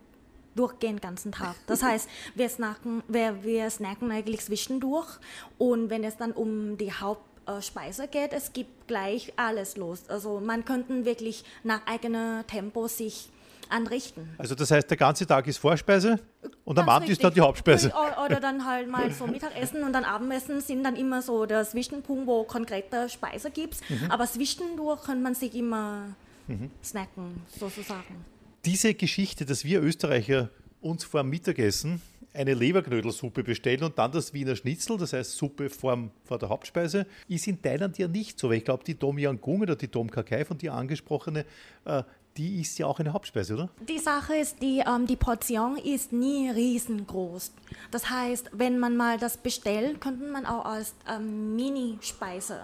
[0.56, 1.56] durchgehend den ganzen Tag.
[1.66, 5.20] Das heißt, wir snacken, wir, wir snacken eigentlich zwischendurch
[5.58, 10.04] und wenn es dann um die Hauptspeise geht, es gibt gleich alles los.
[10.10, 13.30] Also man könnte wirklich nach eigenem Tempo sich
[13.70, 14.30] anrichten.
[14.38, 16.20] Also das heißt, der ganze Tag ist Vorspeise
[16.66, 17.92] und am Abend ist dann die Hauptspeise.
[18.26, 22.28] Oder dann halt mal so Mittagessen und dann Abendessen sind dann immer so der Zwischenpunkt,
[22.28, 23.78] wo konkrete Speise gibt.
[23.90, 24.12] Mhm.
[24.12, 26.16] Aber zwischendurch kann man sich immer
[26.48, 26.70] mhm.
[26.84, 28.26] snacken, sozusagen.
[28.66, 30.50] Diese Geschichte, dass wir Österreicher
[30.82, 32.02] uns vor dem Mittagessen
[32.34, 37.06] eine Leberknödelsuppe bestellen und dann das Wiener Schnitzel, das heißt Suppe vor, vor der Hauptspeise,
[37.28, 39.88] ist in Thailand ja nicht so, weil ich glaube, die Tom Yang Gung oder die
[39.88, 41.46] Tom Kakai von dir angesprochene,
[41.86, 42.04] äh,
[42.38, 43.70] die ist ja auch eine Hauptspeise, oder?
[43.88, 47.52] Die Sache ist, die, ähm, die Portion ist nie riesengroß.
[47.92, 52.62] Das heißt, wenn man mal das bestellt, könnte man auch als ähm, Mini-Speise,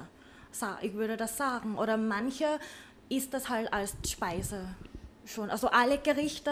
[0.82, 1.78] ich würde das sagen.
[1.78, 2.46] Oder manche
[3.10, 4.76] isst das halt als Speise
[5.26, 5.50] schon.
[5.50, 6.52] Also alle Gerichte,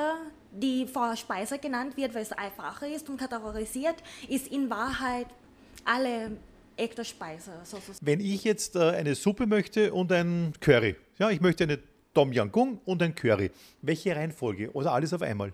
[0.51, 3.95] die vor Speise genannt wird, weil es einfacher ist und kategorisiert,
[4.29, 5.27] ist in Wahrheit
[5.83, 6.31] alle
[6.75, 7.51] echte Speise.
[8.01, 11.79] Wenn ich jetzt äh, eine Suppe möchte und ein Curry, ja, ich möchte eine
[12.17, 13.51] Tom Yam Goong und ein Curry.
[13.83, 15.53] Welche Reihenfolge oder alles auf einmal?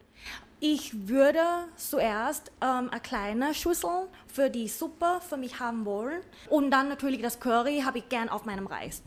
[0.62, 1.42] Ich würde
[1.76, 7.22] zuerst ähm, eine kleine Schüssel für die Suppe für mich haben wollen und dann natürlich
[7.22, 9.04] das Curry habe ich gern auf meinem Reis.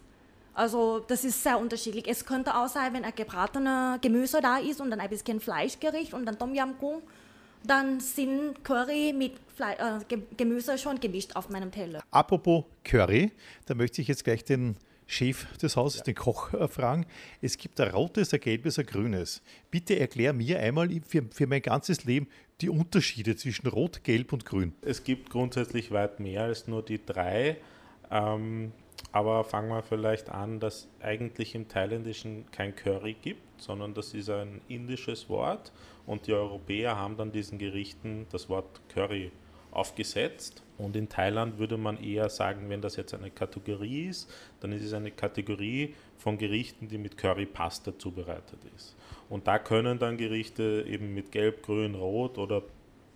[0.53, 2.07] Also das ist sehr unterschiedlich.
[2.07, 6.12] Es könnte auch sein, wenn ein gebratener Gemüse da ist und dann ein bisschen Fleischgericht
[6.12, 7.01] und dann Tom Yam Goong
[7.64, 12.03] dann sind Curry mit Fle äh, Ge- Gemüse schon gemischt auf meinem Teller.
[12.11, 13.33] Apropos Curry,
[13.64, 17.07] da möchte ich jetzt gleich den Chef des Hauses, den Koch, äh, fragen.
[17.40, 19.42] Es gibt ein rotes, ein gelbes, ein grünes.
[19.71, 22.29] Bitte erklär mir einmal für, für mein ganzes Leben
[22.61, 24.73] die Unterschiede zwischen Rot, Gelb und Grün.
[24.83, 27.59] Es gibt grundsätzlich weit mehr als nur die drei.
[28.11, 28.73] Ähm,
[29.12, 34.31] aber fangen wir vielleicht an, dass eigentlich im Thailändischen kein Curry gibt, sondern das ist
[34.31, 35.73] ein indisches Wort
[36.07, 39.31] und die Europäer haben dann diesen Gerichten das Wort Curry
[39.71, 40.62] aufgesetzt.
[40.79, 44.85] Und in Thailand würde man eher sagen, wenn das jetzt eine Kategorie ist, dann ist
[44.85, 48.97] es eine Kategorie von Gerichten, die mit Currypaste zubereitet ist.
[49.29, 52.62] Und da können dann Gerichte eben mit Gelb, Grün, Rot oder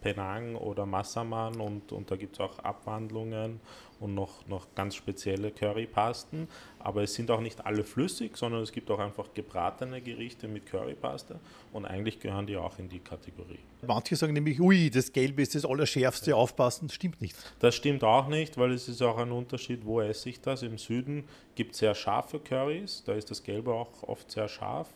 [0.01, 3.61] Penang oder Massaman und, und da gibt es auch Abwandlungen
[4.01, 6.49] und noch, noch ganz spezielle Currypasten.
[6.79, 10.67] Aber es sind auch nicht alle flüssig, sondern es gibt auch einfach gebratene Gerichte mit
[10.67, 11.39] Currypaste
[11.73, 13.59] und eigentlich gehören die auch in die Kategorie.
[13.87, 16.89] Manche sagen nämlich, ui, das Gelbe ist das Allerschärfste, aufpassen.
[16.89, 17.37] Stimmt nicht.
[17.59, 20.63] Das stimmt auch nicht, weil es ist auch ein Unterschied, wo esse ich das.
[20.63, 24.89] Im Süden gibt es sehr scharfe Currys, da ist das Gelbe auch oft sehr scharf.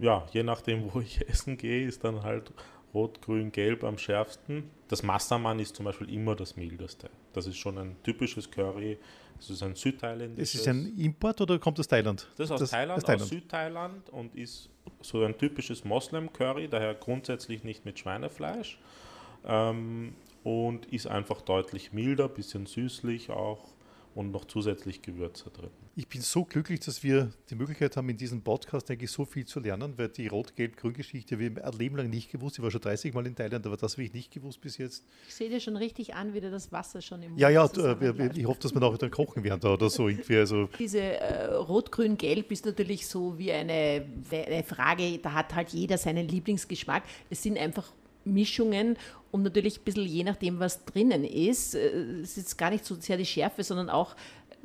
[0.00, 2.52] Ja, je nachdem, wo ich essen gehe, ist dann halt
[2.92, 4.70] Rot, Grün, Gelb am schärfsten.
[4.88, 7.08] Das Massaman ist zum Beispiel immer das mildeste.
[7.32, 8.98] Das ist schon ein typisches Curry.
[9.36, 10.54] Das ist ein südthailändisches.
[10.54, 12.28] Ist es ein Import oder kommt aus Thailand?
[12.36, 14.68] Das ist aus Thailand, aus Südthailand und ist
[15.00, 18.78] so ein typisches Moslem-Curry, daher grundsätzlich nicht mit Schweinefleisch.
[19.44, 23.68] Ähm, und ist einfach deutlich milder, bisschen süßlich auch
[24.14, 25.70] und noch zusätzlich Gewürze drin.
[25.96, 29.44] Ich bin so glücklich, dass wir die Möglichkeit haben, in diesem Podcast eigentlich so viel
[29.44, 32.58] zu lernen, weil die Rot-Gelb-Grün-Geschichte habe ich ein Leben lang nicht gewusst.
[32.58, 35.04] Ich war schon 30 Mal in Thailand, aber das habe ich nicht gewusst bis jetzt.
[35.28, 37.66] Ich sehe dir schon richtig an, wie dir das Wasser schon im Mund Ja, ja,
[37.66, 40.36] äh, ich hoffe, dass wir auch dann kochen werden da oder so irgendwie.
[40.36, 45.98] Also Diese äh, Rot-Grün-Gelb ist natürlich so wie eine, eine Frage, da hat halt jeder
[45.98, 47.02] seinen Lieblingsgeschmack.
[47.28, 47.92] Es sind einfach
[48.32, 48.96] Mischungen
[49.30, 51.74] und natürlich ein bisschen je nachdem, was drinnen ist.
[51.74, 54.16] äh, Es ist gar nicht so sehr die Schärfe, sondern auch,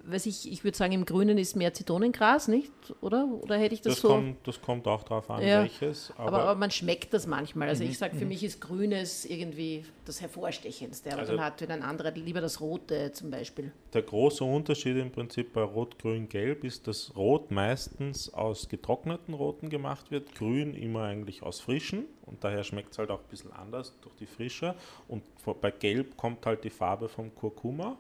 [0.07, 2.71] weiß ich, ich würde sagen, im Grünen ist mehr Zitronengras, nicht?
[3.01, 3.27] Oder?
[3.27, 4.07] Oder hätte ich das, Das, so?
[4.09, 6.11] kommt, das kommt auch darauf an, Ja, welches.
[6.17, 7.67] aber, Aber, aber man schmeckt das manchmal.
[7.69, 11.11] Also ich sage, für mich ist Grünes irgendwie das Hervorstechendste.
[11.11, 13.71] Aber Also- dann hat ein anderer lieber das Rote zum Beispiel.
[13.93, 19.33] der große Unterschied im Prinzip bei Rot, Grün, Gelb ist, dass Rot meistens aus getrockneten
[19.33, 23.29] Roten gemacht wird, Grün immer eigentlich aus frischen und daher schmeckt es halt auch ein
[23.29, 24.75] bisschen anders durch die Frische.
[25.07, 25.23] Und
[25.61, 27.97] bei Gelb kommt halt die Farbe vom Kurkuma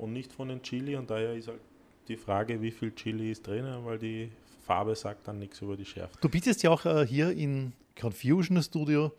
[0.00, 1.60] und nicht von den Chili und daher ist halt
[2.08, 4.30] die Frage, wie viel Chili ist drinnen, weil die
[4.64, 6.16] Farbe sagt dann nichts über die Schärfe.
[6.20, 9.12] Du bietest ja auch äh, hier in Confusion Studio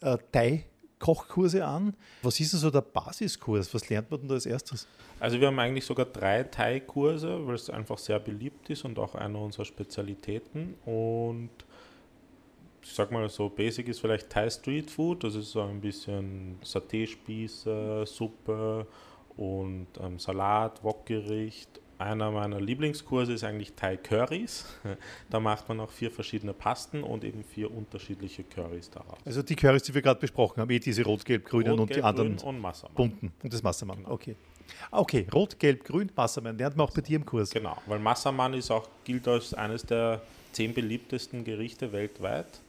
[0.00, 1.94] äh, Thai-Kochkurse an.
[2.22, 3.72] Was ist denn so der Basiskurs?
[3.74, 4.86] Was lernt man denn da als erstes?
[5.20, 9.14] Also wir haben eigentlich sogar drei Thai-Kurse, weil es einfach sehr beliebt ist und auch
[9.14, 10.74] eine unserer Spezialitäten.
[10.84, 11.50] Und
[12.82, 16.58] ich sag mal so, Basic ist vielleicht Thai Street Food, das ist so ein bisschen
[16.64, 18.86] Saté-Spieße, Suppe
[19.36, 21.80] und ähm, Salat, Wokgericht.
[21.98, 24.66] Einer meiner Lieblingskurse ist eigentlich Thai Curries.
[25.30, 29.18] Da macht man auch vier verschiedene Pasten und eben vier unterschiedliche Curries daraus.
[29.24, 31.90] Also die Currys, die wir gerade besprochen haben, eh diese Rot, Gelb, Grünen Rot, und
[31.90, 32.94] die Gelb, anderen Grün und Massaman.
[32.96, 33.32] bunten.
[33.42, 34.04] Und das Massamann.
[34.04, 34.34] Okay.
[34.90, 36.58] Ah, Okay, Rot, Gelb, Grün, Massamann.
[36.58, 37.50] Lernt man auch bei dir im Kurs.
[37.50, 42.60] Genau, weil Massaman ist auch, gilt als eines der zehn beliebtesten Gerichte weltweit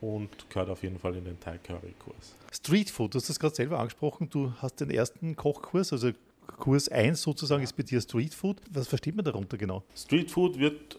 [0.00, 2.34] und gehört auf jeden Fall in den Thai Curry Kurs.
[2.52, 4.28] Street Food, du hast das gerade selber angesprochen.
[4.30, 6.12] Du hast den ersten Kochkurs, also
[6.58, 8.60] Kurs 1 sozusagen ist bei dir Street Food.
[8.70, 9.82] Was versteht man darunter genau?
[9.94, 10.98] Street Food wird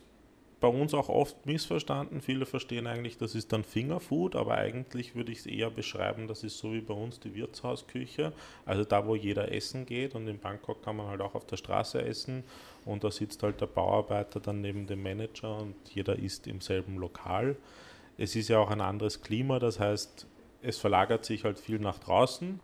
[0.60, 2.22] bei uns auch oft missverstanden.
[2.22, 6.44] Viele verstehen eigentlich, das ist dann Fingerfood, aber eigentlich würde ich es eher beschreiben, das
[6.44, 8.34] ist so wie bei uns die Wirtshausküche.
[8.66, 11.58] Also da, wo jeder essen geht und in Bangkok kann man halt auch auf der
[11.58, 12.44] Straße essen
[12.86, 16.98] und da sitzt halt der Bauarbeiter dann neben dem Manager und jeder isst im selben
[16.98, 17.56] Lokal.
[18.18, 20.26] Es ist ja auch ein anderes Klima, das heißt,
[20.62, 22.60] es verlagert sich halt viel nach draußen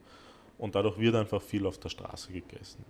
[0.58, 2.84] und dadurch wird einfach viel auf der Straße gegessen.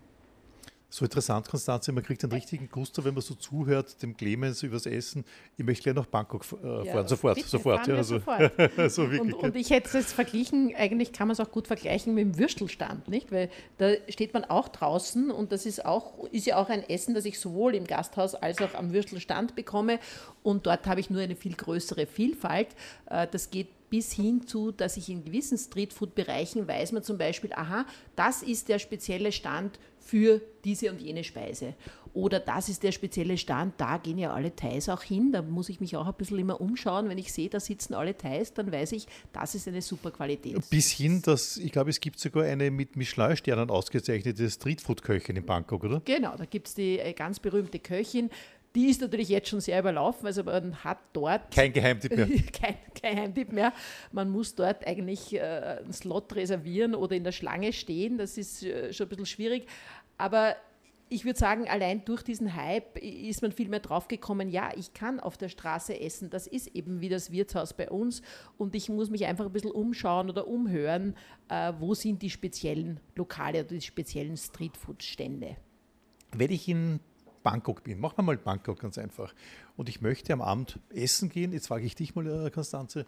[0.93, 4.86] So interessant, Konstanze, man kriegt einen richtigen Gusto, wenn man so zuhört, dem Clemens übers
[4.86, 5.25] Essen.
[5.58, 7.88] Ich möchte gleich nach Bangkok äh, fahren, sofort, bitte, sofort.
[7.88, 8.51] Ja, also, sofort.
[8.91, 9.01] so.
[9.01, 12.38] Und, und ich hätte es verglichen, eigentlich kann man es auch gut vergleichen mit dem
[12.38, 13.32] Würstelstand, nicht?
[13.32, 17.15] Weil da steht man auch draußen und das ist auch, ist ja auch ein Essen,
[17.15, 19.97] das ich sowohl im Gasthaus als auch am Würstelstand bekomme.
[20.43, 22.67] Und dort habe ich nur eine viel größere Vielfalt.
[23.10, 27.53] Äh, Das geht bis hin zu, dass ich in gewissen Streetfood-Bereichen weiß man zum Beispiel,
[27.53, 31.75] aha, das ist der spezielle Stand für diese und jene Speise.
[32.13, 35.31] Oder das ist der spezielle Stand, da gehen ja alle Thais auch hin.
[35.31, 37.09] Da muss ich mich auch ein bisschen immer umschauen.
[37.09, 40.57] Wenn ich sehe, da sitzen alle Thais, dann weiß ich, das ist eine super Qualität.
[40.69, 45.83] Bis hin, dass, ich glaube, es gibt sogar eine mit Michelin-Sternen ausgezeichnete Streetfood-Köchin in Bangkok,
[45.83, 46.01] oder?
[46.05, 48.29] Genau, da gibt es die äh, ganz berühmte Köchin.
[48.75, 52.27] Die ist natürlich jetzt schon sehr überlaufen, also man hat dort kein Geheimtipp mehr.
[52.53, 53.71] kein Geheimtipp mehr.
[54.12, 58.17] Man muss dort eigentlich äh, einen Slot reservieren oder in der Schlange stehen.
[58.17, 59.67] Das ist äh, schon ein bisschen schwierig.
[60.17, 60.55] Aber
[61.09, 65.19] ich würde sagen, allein durch diesen Hype ist man viel mehr draufgekommen, ja, ich kann
[65.19, 66.31] auf der Straße essen.
[66.31, 68.23] Das ist eben wie das Wirtshaus bei uns.
[68.57, 71.15] Und ich muss mich einfach ein bisschen umschauen oder umhören,
[71.49, 75.57] äh, wo sind die speziellen Lokale oder die speziellen Streetfood-Stände.
[76.31, 76.99] Wenn ich in
[77.43, 79.34] Bangkok bin, machen wir mal Bangkok ganz einfach,
[79.77, 83.06] und ich möchte am Abend essen gehen, jetzt frage ich dich mal, Konstanze,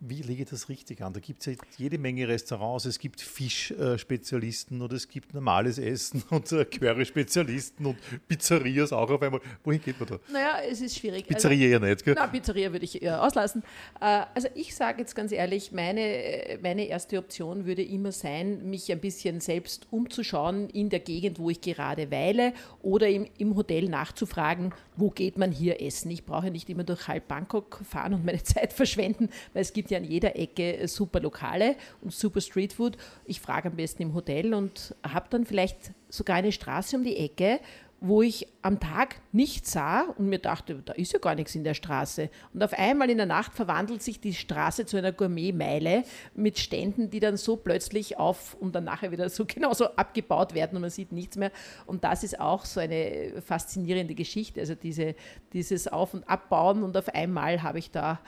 [0.00, 1.12] wie lege ich das richtig an?
[1.12, 6.22] Da gibt es ja jede Menge Restaurants, es gibt Fischspezialisten oder es gibt normales Essen
[6.30, 7.96] und Curry-Spezialisten und
[8.28, 9.40] Pizzerias auch auf einmal.
[9.62, 10.18] Wohin geht man da?
[10.32, 11.26] Naja, es ist schwierig.
[11.26, 12.14] Pizzeria also, ja nicht, gell?
[12.16, 13.62] Na, Pizzeria würde ich eher auslassen.
[14.00, 18.92] Äh, also ich sage jetzt ganz ehrlich, meine, meine erste Option würde immer sein, mich
[18.92, 22.52] ein bisschen selbst umzuschauen in der Gegend, wo ich gerade weile
[22.82, 26.10] oder im, im Hotel nachzufragen, wo geht man hier essen.
[26.10, 29.90] Ich brauche nicht immer durch halb Bangkok fahren und meine Zeit verschwenden, weil es gibt
[29.90, 32.96] ja ja an jeder Ecke äh, super Lokale und super Streetfood.
[33.24, 37.16] Ich frage am besten im Hotel und habe dann vielleicht sogar eine Straße um die
[37.16, 37.60] Ecke,
[38.06, 41.64] wo ich am Tag nichts sah und mir dachte, da ist ja gar nichts in
[41.64, 42.28] der Straße.
[42.52, 46.04] Und auf einmal in der Nacht verwandelt sich die Straße zu einer Gourmetmeile
[46.34, 50.76] mit Ständen, die dann so plötzlich auf und dann nachher wieder so genauso abgebaut werden
[50.76, 51.50] und man sieht nichts mehr.
[51.86, 55.14] Und das ist auch so eine faszinierende Geschichte, also diese,
[55.54, 58.20] dieses Auf- und Abbauen und auf einmal habe ich da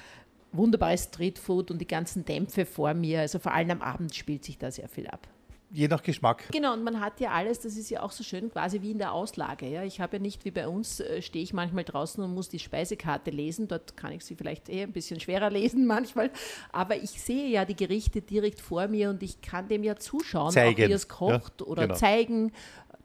[0.56, 3.20] wunderbares Streetfood und die ganzen Dämpfe vor mir.
[3.20, 5.28] Also vor allem am Abend spielt sich da sehr viel ab.
[5.72, 6.44] Je nach Geschmack.
[6.52, 8.98] Genau, und man hat ja alles, das ist ja auch so schön, quasi wie in
[8.98, 9.68] der Auslage.
[9.68, 9.82] Ja.
[9.82, 12.60] Ich habe ja nicht wie bei uns, äh, stehe ich manchmal draußen und muss die
[12.60, 13.66] Speisekarte lesen.
[13.66, 16.30] Dort kann ich sie vielleicht eher ein bisschen schwerer lesen manchmal.
[16.72, 20.52] Aber ich sehe ja die Gerichte direkt vor mir und ich kann dem ja zuschauen,
[20.52, 20.84] zeigen.
[20.84, 21.94] auch wie es kocht ja, oder genau.
[21.98, 22.52] zeigen,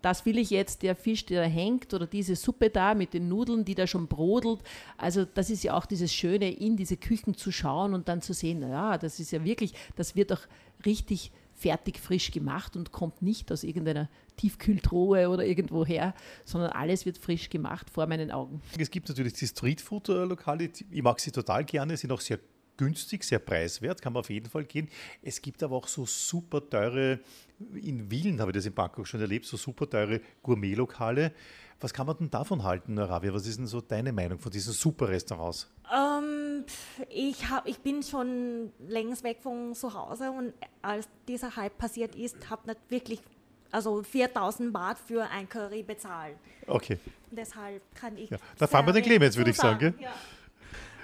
[0.01, 3.27] das will ich jetzt, der Fisch, der da hängt oder diese Suppe da mit den
[3.27, 4.59] Nudeln, die da schon brodelt.
[4.97, 8.33] Also das ist ja auch dieses Schöne, in diese Küchen zu schauen und dann zu
[8.33, 10.41] sehen, ja, das ist ja wirklich, das wird auch
[10.85, 17.05] richtig fertig frisch gemacht und kommt nicht aus irgendeiner Tiefkühltruhe oder irgendwo her, sondern alles
[17.05, 18.61] wird frisch gemacht vor meinen Augen.
[18.79, 22.39] Es gibt natürlich die Streetfood-Lokale, ich mag sie total gerne, sind auch sehr
[22.77, 24.89] günstig, sehr preiswert, kann man auf jeden Fall gehen.
[25.21, 27.19] Es gibt aber auch so super teure,
[27.75, 31.31] in Wien habe ich das in Bangkok schon erlebt, so super teure Gourmet-Lokale.
[31.79, 33.33] Was kann man denn davon halten, Rabia?
[33.33, 35.67] Was ist denn so deine Meinung von diesen super Restaurants?
[35.91, 36.63] Ähm,
[37.09, 42.15] ich, hab, ich bin schon längst weg von zu Hause und als dieser Hype passiert
[42.15, 43.21] ist, habe nicht wirklich
[43.71, 46.35] also 4000 Baht für ein Curry bezahlt.
[46.67, 46.99] Okay.
[47.31, 48.29] Deshalb kann ich.
[48.29, 49.95] Ja, da fahren wir den Clemens, würde ich sagen.
[49.99, 50.13] Ja.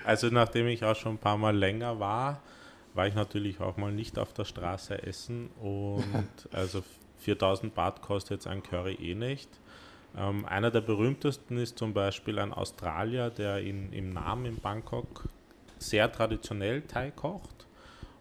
[0.04, 2.42] Also nachdem ich auch schon ein paar Mal länger war,
[2.98, 6.84] war ich natürlich auch mal nicht auf der Straße essen und also
[7.20, 9.50] 4000 Baht kostet jetzt ein Curry eh nicht.
[10.18, 15.30] Ähm, einer der berühmtesten ist zum Beispiel ein Australier, der in, im Namen in Bangkok
[15.78, 17.68] sehr traditionell Thai kocht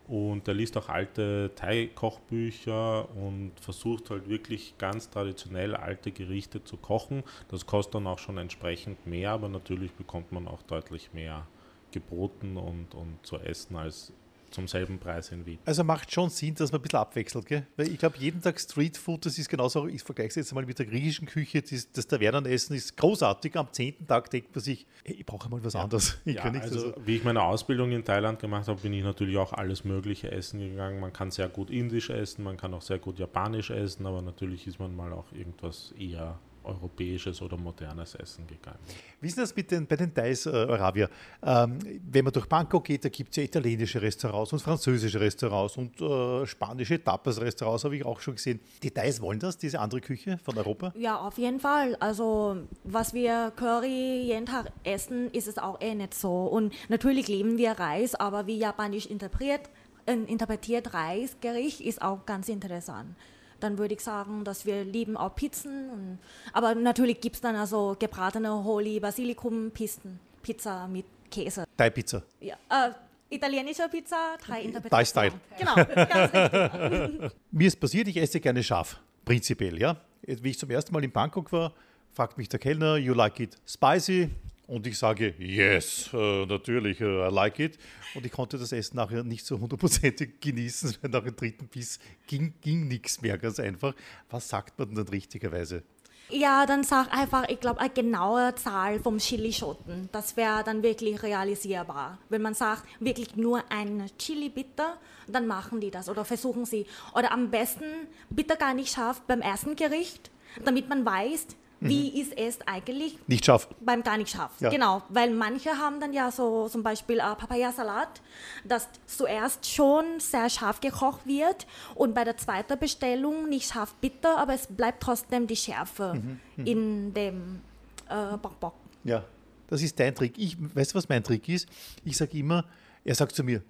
[0.08, 6.76] und der liest auch alte Thai-Kochbücher und versucht halt wirklich ganz traditionell alte Gerichte zu
[6.76, 7.24] kochen.
[7.48, 11.46] Das kostet dann auch schon entsprechend mehr, aber natürlich bekommt man auch deutlich mehr
[11.90, 14.12] geboten und, und zu essen als
[14.50, 15.58] zum selben Preis in Wien.
[15.64, 17.66] Also macht schon Sinn, dass man ein bisschen abwechselt, gell?
[17.76, 20.78] Weil ich glaube, jeden Tag Streetfood, das ist genauso, ich vergleiche es jetzt mal mit
[20.78, 23.56] der griechischen Küche, das, das Tavernenessen ist großartig.
[23.56, 25.82] Am zehnten Tag denkt man sich, hey, ich brauche mal was ja.
[25.82, 26.18] anderes.
[26.24, 29.52] Ich ja, also, wie ich meine Ausbildung in Thailand gemacht habe, bin ich natürlich auch
[29.52, 31.00] alles Mögliche essen gegangen.
[31.00, 34.66] Man kann sehr gut indisch essen, man kann auch sehr gut japanisch essen, aber natürlich
[34.66, 38.78] ist man mal auch irgendwas eher europäisches oder modernes Essen gegangen.
[39.20, 41.08] Wie ist das mit den, bei den Thais, äh, Arabia?
[41.42, 41.78] Ähm,
[42.10, 46.00] wenn man durch Bangkok geht, da gibt es ja italienische Restaurants und französische Restaurants und
[46.00, 48.60] äh, spanische Tapas-Restaurants, habe ich auch schon gesehen.
[48.82, 50.92] Die Thais wollen das, diese andere Küche von Europa?
[50.96, 51.96] Ja, auf jeden Fall.
[52.00, 56.44] Also, was wir Curry jeden Tag essen, ist es auch eh nicht so.
[56.46, 59.70] Und natürlich lieben wir Reis, aber wie japanisch interpretiert,
[60.06, 63.14] äh, interpretiert Reisgericht ist auch ganz interessant
[63.60, 65.90] dann würde ich sagen, dass wir lieben auch Pizzen.
[65.90, 66.18] Und,
[66.52, 71.64] aber natürlich gibt es dann also gebratene Holy Basilikum Pisten, Pizza mit Käse.
[71.76, 72.22] Thai Pizza.
[72.40, 74.90] Ja, äh, italienische Pizza, Thai Interpretation.
[74.90, 75.40] Thai Style.
[75.58, 76.34] Genau, ganz
[77.12, 77.32] richtig.
[77.50, 79.96] Mir ist passiert, ich esse gerne scharf, prinzipiell, ja.
[80.22, 81.72] Wie ich zum ersten Mal in Bangkok war,
[82.12, 84.30] fragt mich der Kellner, you like it spicy?
[84.66, 87.78] Und ich sage, yes, äh, natürlich, äh, I like it.
[88.14, 92.00] Und ich konnte das Essen nachher nicht so hundertprozentig genießen, weil nach dem dritten Biss
[92.26, 93.94] ging, ging nichts mehr, ganz einfach.
[94.28, 95.84] Was sagt man denn richtigerweise?
[96.28, 100.08] Ja, dann sag einfach, ich glaube, eine genaue Zahl vom Chilischoten.
[100.10, 102.18] Das wäre dann wirklich realisierbar.
[102.28, 104.98] Wenn man sagt, wirklich nur ein Chili bitter,
[105.28, 106.86] dann machen die das oder versuchen sie.
[107.14, 107.84] Oder am besten
[108.28, 110.32] bitter gar nicht scharf beim ersten Gericht,
[110.64, 111.46] damit man weiß,
[111.88, 113.68] wie ist es eigentlich Nicht scharf.
[113.80, 114.52] beim gar nicht scharf.
[114.60, 114.70] Ja.
[114.70, 118.20] Genau, weil manche haben dann ja so zum Beispiel äh, Papayasalat,
[118.64, 124.38] das zuerst schon sehr scharf gekocht wird und bei der zweiten Bestellung nicht scharf bitter,
[124.38, 126.20] aber es bleibt trotzdem die Schärfe
[126.56, 127.60] in dem
[128.08, 128.74] äh, Bok.
[129.04, 129.24] Ja,
[129.68, 130.38] das ist dein Trick.
[130.38, 131.68] Ich, weißt du, was mein Trick ist?
[132.04, 132.64] Ich sage immer,
[133.04, 133.62] er sagt zu mir,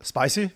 [0.00, 0.50] spicy?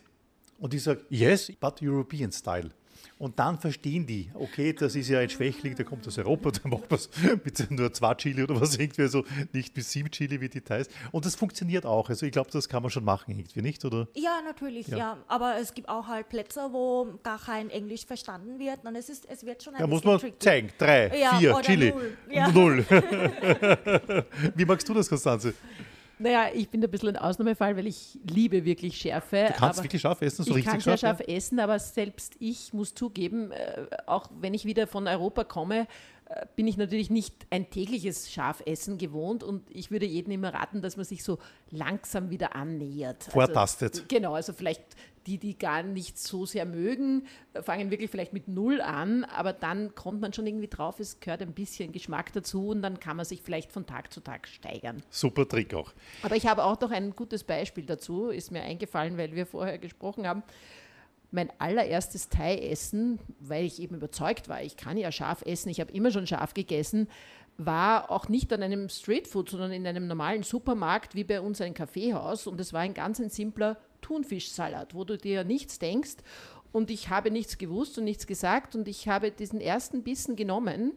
[0.59, 2.71] Und ich sage, yes, but European style.
[3.19, 6.71] Und dann verstehen die, okay, das ist ja ein Schwächling, der kommt aus Europa, der
[6.71, 7.09] macht was
[7.45, 10.89] mit nur zwei Chili oder was irgendwie, also nicht bis sieben Chili wie die Thais.
[11.13, 12.09] Und das funktioniert auch.
[12.09, 13.85] Also ich glaube, das kann man schon machen irgendwie, nicht?
[13.85, 14.09] Oder?
[14.15, 14.97] Ja, natürlich, Ja.
[14.99, 15.17] ja.
[15.29, 19.27] Aber es gibt auch halt Plätze, wo gar kein Englisch verstanden wird und es, ist,
[19.29, 20.39] es wird schon ein Da muss man tricky.
[20.39, 20.71] zeigen.
[20.79, 21.91] Drei, Ja, vier, Chili.
[21.91, 22.17] null.
[22.31, 22.49] Ja.
[22.49, 22.85] Null.
[24.55, 25.55] wie magst du das, Konstanze?
[26.19, 29.47] Naja, ich bin ein bisschen ein Ausnahmefall, weil ich liebe wirklich Schärfe.
[29.49, 31.19] Du kannst wirklich scharf essen, so ich kann richtig sehr scharf?
[31.19, 35.87] scharf essen, aber selbst ich muss zugeben, äh, auch wenn ich wieder von Europa komme,
[36.57, 40.97] bin ich natürlich nicht ein tägliches Schafessen gewohnt und ich würde jedem immer raten, dass
[40.97, 41.39] man sich so
[41.71, 43.25] langsam wieder annähert.
[43.25, 43.95] Vortastet.
[43.95, 44.83] Also, genau, also vielleicht
[45.27, 47.27] die, die gar nicht so sehr mögen,
[47.63, 51.43] fangen wirklich vielleicht mit Null an, aber dann kommt man schon irgendwie drauf, es gehört
[51.43, 55.03] ein bisschen Geschmack dazu und dann kann man sich vielleicht von Tag zu Tag steigern.
[55.11, 55.93] Super Trick auch.
[56.23, 59.79] Aber ich habe auch noch ein gutes Beispiel dazu, ist mir eingefallen, weil wir vorher
[59.79, 60.43] gesprochen haben.
[61.31, 65.93] Mein allererstes Thai-Essen, weil ich eben überzeugt war, ich kann ja scharf essen, ich habe
[65.93, 67.09] immer schon scharf gegessen,
[67.59, 71.75] war auch nicht an einem Streetfood, sondern in einem normalen Supermarkt wie bei uns ein
[71.75, 72.47] Kaffeehaus.
[72.47, 76.17] Und es war ein ganz ein simpler Thunfischsalat, wo du dir nichts denkst.
[76.73, 78.75] Und ich habe nichts gewusst und nichts gesagt.
[78.75, 80.93] Und ich habe diesen ersten Bissen genommen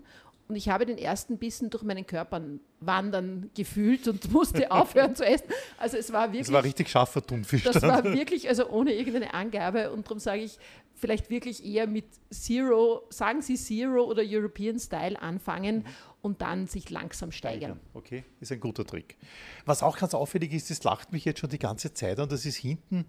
[0.49, 2.41] und ich habe den ersten Bissen durch meinen Körper
[2.79, 5.45] wandern gefühlt und musste aufhören zu essen.
[5.77, 7.63] Also es war wirklich, Das war richtig scharfer Thunfisch.
[7.63, 10.57] das war wirklich, also ohne irgendeine Angabe und darum sage ich,
[10.95, 15.85] vielleicht wirklich eher mit Zero, sagen Sie Zero oder European Style anfangen
[16.21, 17.79] und dann sich langsam steigern.
[17.93, 19.17] Okay, ist ein guter Trick.
[19.65, 22.45] Was auch ganz auffällig ist, das lacht mich jetzt schon die ganze Zeit an, das
[22.45, 23.05] ist hinten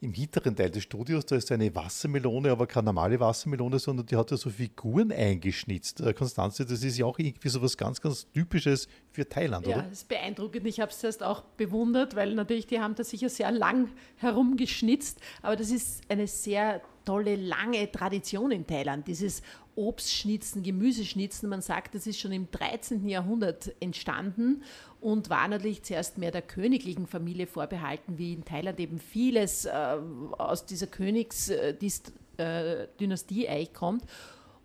[0.00, 4.16] im hinteren Teil des Studios, da ist eine Wassermelone, aber keine normale Wassermelone, sondern die
[4.16, 6.00] hat ja so Figuren eingeschnitzt.
[6.00, 9.76] Äh, Konstanze, das ist ja auch irgendwie so was ganz, ganz Typisches für Thailand, Ja,
[9.76, 9.82] oder?
[9.84, 10.66] das ist beeindruckend.
[10.66, 15.18] Ich habe es erst auch bewundert, weil natürlich die haben da sicher sehr lang herumgeschnitzt,
[15.42, 19.40] aber das ist eine sehr tolle, lange Tradition in Thailand, dieses
[19.74, 21.48] Obstschnitzen, Gemüseschnitzen.
[21.48, 23.08] Man sagt, das ist schon im 13.
[23.08, 24.62] Jahrhundert entstanden
[25.00, 29.96] und war natürlich zuerst mehr der königlichen Familie vorbehalten, wie in Thailand eben vieles äh,
[30.36, 34.04] aus dieser Königsdynastie eigentlich kommt.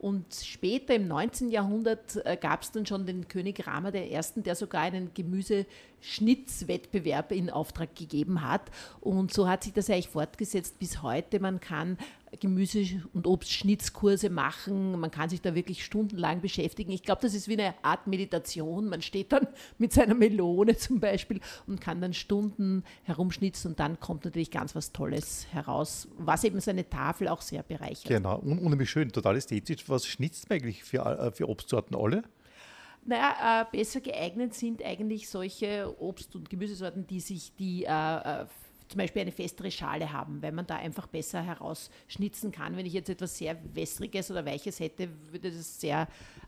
[0.01, 1.51] Und später im 19.
[1.51, 7.51] Jahrhundert äh, gab es dann schon den König Rama I., der sogar einen Gemüseschnitzwettbewerb in
[7.51, 8.71] Auftrag gegeben hat.
[8.99, 11.39] Und so hat sich das eigentlich fortgesetzt bis heute.
[11.39, 11.99] Man kann
[12.39, 16.91] Gemüse- und Obstschnitzkurse machen, man kann sich da wirklich stundenlang beschäftigen.
[16.91, 18.87] Ich glaube, das ist wie eine Art Meditation.
[18.87, 23.99] Man steht dann mit seiner Melone zum Beispiel und kann dann Stunden herumschnitzen und dann
[23.99, 28.07] kommt natürlich ganz was Tolles heraus, was eben seine Tafel auch sehr bereichert.
[28.07, 29.89] Genau, un unheimlich schön, total ästhetisch.
[29.89, 32.23] Was schnitzt man eigentlich für, äh, für Obstsorten alle?
[33.03, 38.45] Naja, äh, besser geeignet sind eigentlich solche Obst- und Gemüsesorten, die sich die äh, äh,
[38.91, 42.75] zum Beispiel eine festere Schale haben, weil man da einfach besser herausschnitzen kann.
[42.75, 46.07] Wenn ich jetzt etwas sehr wässriges oder weiches hätte, würde das sehr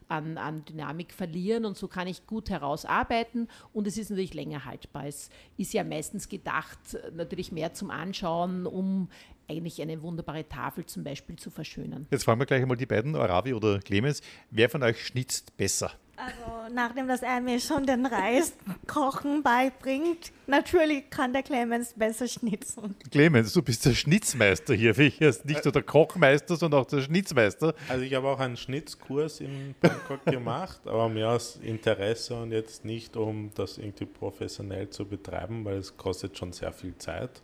[0.09, 4.65] an, an Dynamik verlieren und so kann ich gut herausarbeiten und es ist natürlich länger
[4.65, 5.07] haltbar.
[5.07, 9.09] Es ist ja meistens gedacht, äh, natürlich mehr zum Anschauen, um
[9.47, 12.07] eigentlich eine wunderbare Tafel zum Beispiel zu verschönern.
[12.11, 15.91] Jetzt fragen wir gleich einmal die beiden, Aravi oder Clemens, wer von euch schnitzt besser?
[16.15, 18.53] Also nachdem dass er mir schon den Reis
[18.87, 22.95] kochen beibringt, natürlich kann der Clemens besser schnitzen.
[23.09, 24.97] Clemens, du bist der Schnitzmeister hier.
[24.99, 27.73] Ich ist nicht nur der Kochmeister, sondern auch der Schnitzmeister.
[27.89, 32.85] Also ich habe auch einen Schnitzkurs in Bangkok gemacht, aber mehr aus Interesse und jetzt
[32.85, 37.41] nicht, um das irgendwie professionell zu betreiben, weil es kostet schon sehr viel Zeit.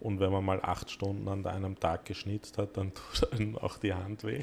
[0.00, 3.78] Und wenn man mal acht Stunden an einem Tag geschnitzt hat, dann tut einem auch
[3.78, 4.42] die Hand weh.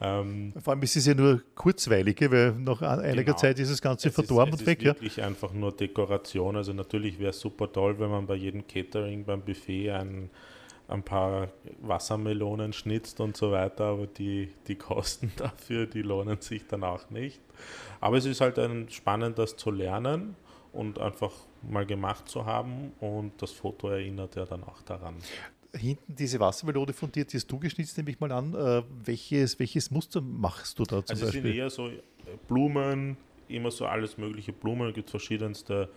[0.00, 3.36] Ähm, Vor allem ist es ja nur kurzweilig, gell, weil nach einiger Genau.
[3.36, 4.78] Zeit ist das Ganze es verdorben ist, und es weg.
[4.80, 4.94] ist Ja.
[4.94, 6.56] wirklich einfach nur Dekoration.
[6.56, 10.30] Also natürlich wäre es super toll, wenn man bei jedem Catering beim Buffet ein,
[10.88, 11.48] ein paar
[11.80, 17.08] Wassermelonen schnitzt und so weiter, aber die, die Kosten dafür, die lohnen sich dann auch
[17.10, 17.40] nicht.
[18.00, 20.34] Aber es ist halt ein spannend, das zu lernen
[20.72, 21.30] und einfach
[21.62, 25.14] mal gemacht zu haben und das Foto erinnert ja dann auch daran.
[25.76, 28.54] Hinten diese Wassermelone von dir, die hast du geschnitzt, nehme ich mal an.
[28.54, 31.58] Äh, welches, welches Muster machst du da zum Also es sind Beispiel?
[31.60, 32.00] eher so äh,
[32.48, 33.16] Blumen,
[33.48, 35.88] immer so alles mögliche Blumen, gibt verschiedenste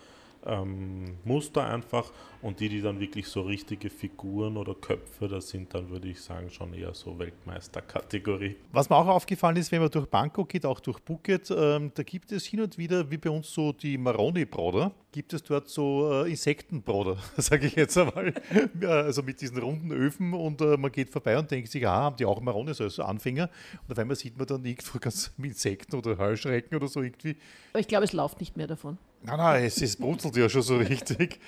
[0.45, 2.11] ähm, Muster einfach
[2.41, 6.21] und die, die dann wirklich so richtige Figuren oder Köpfe, das sind dann, würde ich
[6.21, 8.55] sagen, schon eher so Weltmeisterkategorie.
[8.71, 12.03] Was mir auch aufgefallen ist, wenn man durch Bangkok geht, auch durch Phuket, ähm, da
[12.03, 16.23] gibt es hin und wieder, wie bei uns so die Maroni-Broder, gibt es dort so
[16.23, 18.33] äh, Insektenbroder, sage ich jetzt einmal.
[18.81, 22.17] also mit diesen runden Öfen und äh, man geht vorbei und denkt sich, ah, haben
[22.17, 23.49] die auch Maronis als Anfänger?
[23.87, 27.35] Und auf einmal sieht man dann irgendwo ganz Insekten oder Heuschrecken oder so irgendwie.
[27.71, 28.97] Aber ich glaube, es läuft nicht mehr davon.
[29.23, 31.39] Nein, nein, es ist brutzelt ja schon so richtig.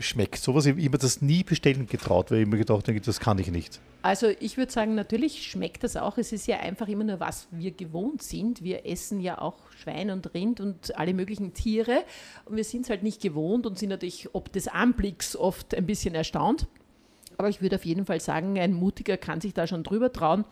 [0.00, 0.66] Schmeckt sowas?
[0.66, 3.50] Ich habe mir das nie bestellen getraut, weil ich mir gedacht habe, das kann ich
[3.50, 3.80] nicht.
[4.00, 6.18] Also ich würde sagen, natürlich schmeckt das auch.
[6.18, 8.64] Es ist ja einfach immer nur, was wir gewohnt sind.
[8.64, 12.04] Wir essen ja auch Schwein und Rind und alle möglichen Tiere.
[12.46, 15.86] Und wir sind es halt nicht gewohnt und sind natürlich ob des Anblicks oft ein
[15.86, 16.66] bisschen erstaunt.
[17.38, 20.44] Aber ich würde auf jeden Fall sagen, ein Mutiger kann sich da schon drüber trauen.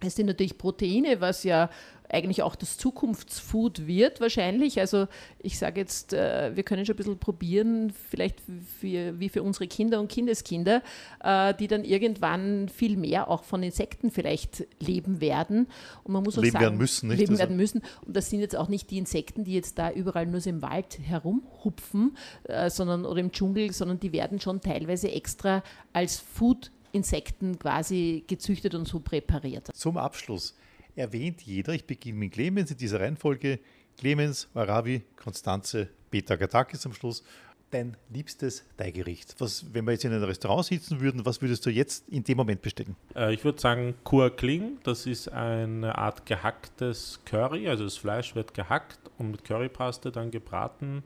[0.00, 1.70] Es sind natürlich Proteine, was ja
[2.10, 4.78] eigentlich auch das Zukunftsfood wird wahrscheinlich.
[4.80, 8.40] Also ich sage jetzt, äh, wir können schon ein bisschen probieren, vielleicht
[8.80, 10.82] für, wie für unsere Kinder und Kindeskinder,
[11.22, 15.66] äh, die dann irgendwann viel mehr auch von Insekten vielleicht leben werden.
[16.04, 17.18] Und man muss auch leben sagen, werden müssen, nicht?
[17.18, 17.82] leben Also- werden müssen.
[18.04, 20.62] Und das sind jetzt auch nicht die Insekten, die jetzt da überall nur so im
[20.62, 26.70] Wald herumhupfen, äh, sondern oder im Dschungel, sondern die werden schon teilweise extra als Food
[26.92, 29.68] Insekten quasi gezüchtet und so präpariert.
[29.74, 30.54] Zum Abschluss
[30.96, 33.60] erwähnt jeder, ich beginne mit Clemens in dieser Reihenfolge,
[33.96, 37.22] Clemens, Aravi, Konstanze, Peter Gatakis am Schluss.
[37.70, 39.34] Dein liebstes Thai-Gericht.
[39.38, 42.36] Was, wenn wir jetzt in einem Restaurant sitzen würden, was würdest du jetzt in dem
[42.36, 42.94] Moment bestellen?
[43.14, 48.34] Äh, ich würde sagen Kur Kling, das ist eine Art gehacktes Curry, also das Fleisch
[48.36, 51.02] wird gehackt und mit Currypaste dann gebraten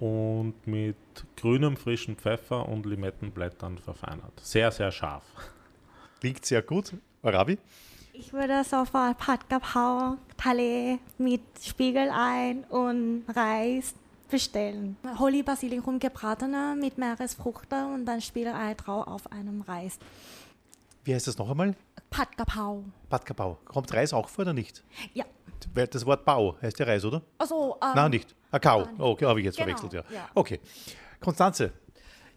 [0.00, 0.96] und mit
[1.36, 4.38] grünem frischen Pfeffer und Limettenblättern verfeinert.
[4.42, 5.24] Sehr, sehr scharf.
[6.20, 6.92] Klingt sehr gut.
[7.22, 7.56] Aravi?
[8.12, 13.94] Ich würde sofort Pad Gapao, Thale mit Spiegelei und Reis
[14.30, 14.96] bestellen.
[15.18, 19.98] Holy Basilikum gebratener mit Meeresfrüchte und dann Spiegelei drauf auf einem Reis.
[21.04, 21.74] Wie heißt das noch einmal?
[22.10, 22.84] Pad Gapao.
[23.08, 23.58] Pad Kapau.
[23.64, 24.84] Kommt Reis auch vor oder nicht?
[25.14, 25.24] Ja.
[25.74, 27.22] Weil Das Wort Bau heißt ja Reis, oder?
[27.38, 28.34] Also, ähm, Nein, nicht.
[28.50, 28.80] Ah, Kau.
[28.84, 28.94] nein.
[28.98, 30.14] Oh, okay, habe ich jetzt Genau, verwechselt, ja.
[30.14, 30.28] ja.
[30.34, 30.60] Okay.
[31.20, 31.72] Konstanze,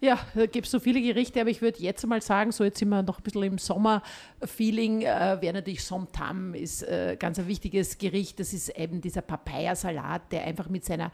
[0.06, 2.78] Ja, da gibt es so viele Gerichte, aber ich würde jetzt mal sagen, so jetzt
[2.78, 7.48] sind wir noch ein bisschen im Sommer-Feeling, äh, wäre natürlich Somtam, ist äh, ganz ein
[7.48, 8.38] wichtiges Gericht.
[8.38, 11.10] Das ist eben dieser Papayasalat, der einfach mit seiner,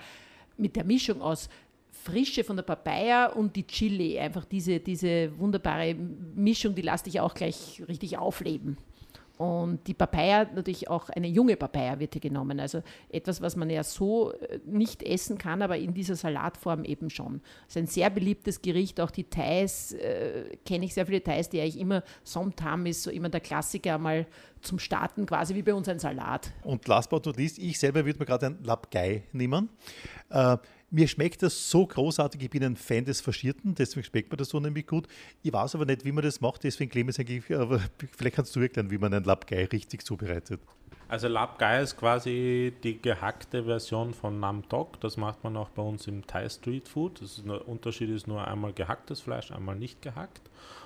[0.59, 1.49] mit der Mischung aus
[1.91, 7.19] Frische von der Papaya und die Chili, einfach diese, diese wunderbare Mischung, die lässt dich
[7.19, 8.77] auch gleich richtig aufleben.
[9.43, 12.61] Und die Papaya, natürlich auch eine junge Papaya wird hier genommen.
[12.61, 17.11] Also etwas, was man ja so äh, nicht essen kann, aber in dieser Salatform eben
[17.11, 17.41] schon.
[17.67, 19.01] Das ist ein sehr beliebtes Gericht.
[19.01, 23.11] Auch die Thais, äh, kenne ich sehr viele Thais, die eigentlich immer Somtam ist, so
[23.11, 24.29] immer der Klassiker mal
[24.61, 26.53] zum Starten, quasi wie bei uns ein Salat.
[26.63, 29.71] Und last but not least, ich selber würde mir gerade ein Labgai nehmen.
[30.31, 30.57] Äh,
[30.93, 34.51] mir schmeckt das so großartig, ich bin ein Fan des Faschierten, deswegen schmeckt mir das
[34.51, 35.09] so nämlich gut.
[35.43, 37.81] Ich weiß aber nicht, wie man das macht, deswegen Clemens eigentlich, aber
[38.17, 40.61] vielleicht kannst du erklären, wie man ein Labgai richtig zubereitet.
[41.13, 44.99] Also Lap Gai ist quasi die gehackte Version von Nam Tok.
[45.03, 47.21] Das macht man auch bei uns im Thai Street Food.
[47.21, 50.41] Ist nur, Unterschied ist nur einmal gehacktes Fleisch, einmal nicht gehackt.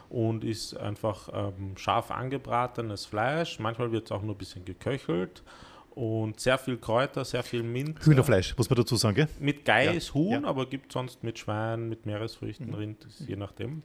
[0.09, 3.61] Und ist einfach ähm, scharf angebratenes Fleisch.
[3.61, 5.45] Manchmal wird es auch nur ein bisschen geköchelt.
[5.97, 8.05] Und sehr viel Kräuter, sehr viel Minze.
[8.05, 9.29] Hühnerfleisch, muss man dazu sagen, gell?
[9.41, 10.39] Mit Gei Ja, Huhn, ja.
[10.41, 10.45] Mhm.
[10.45, 13.83] aber gibt sonst mit Schwein, mit Meeresfrüchten, Rind, ist je nachdem.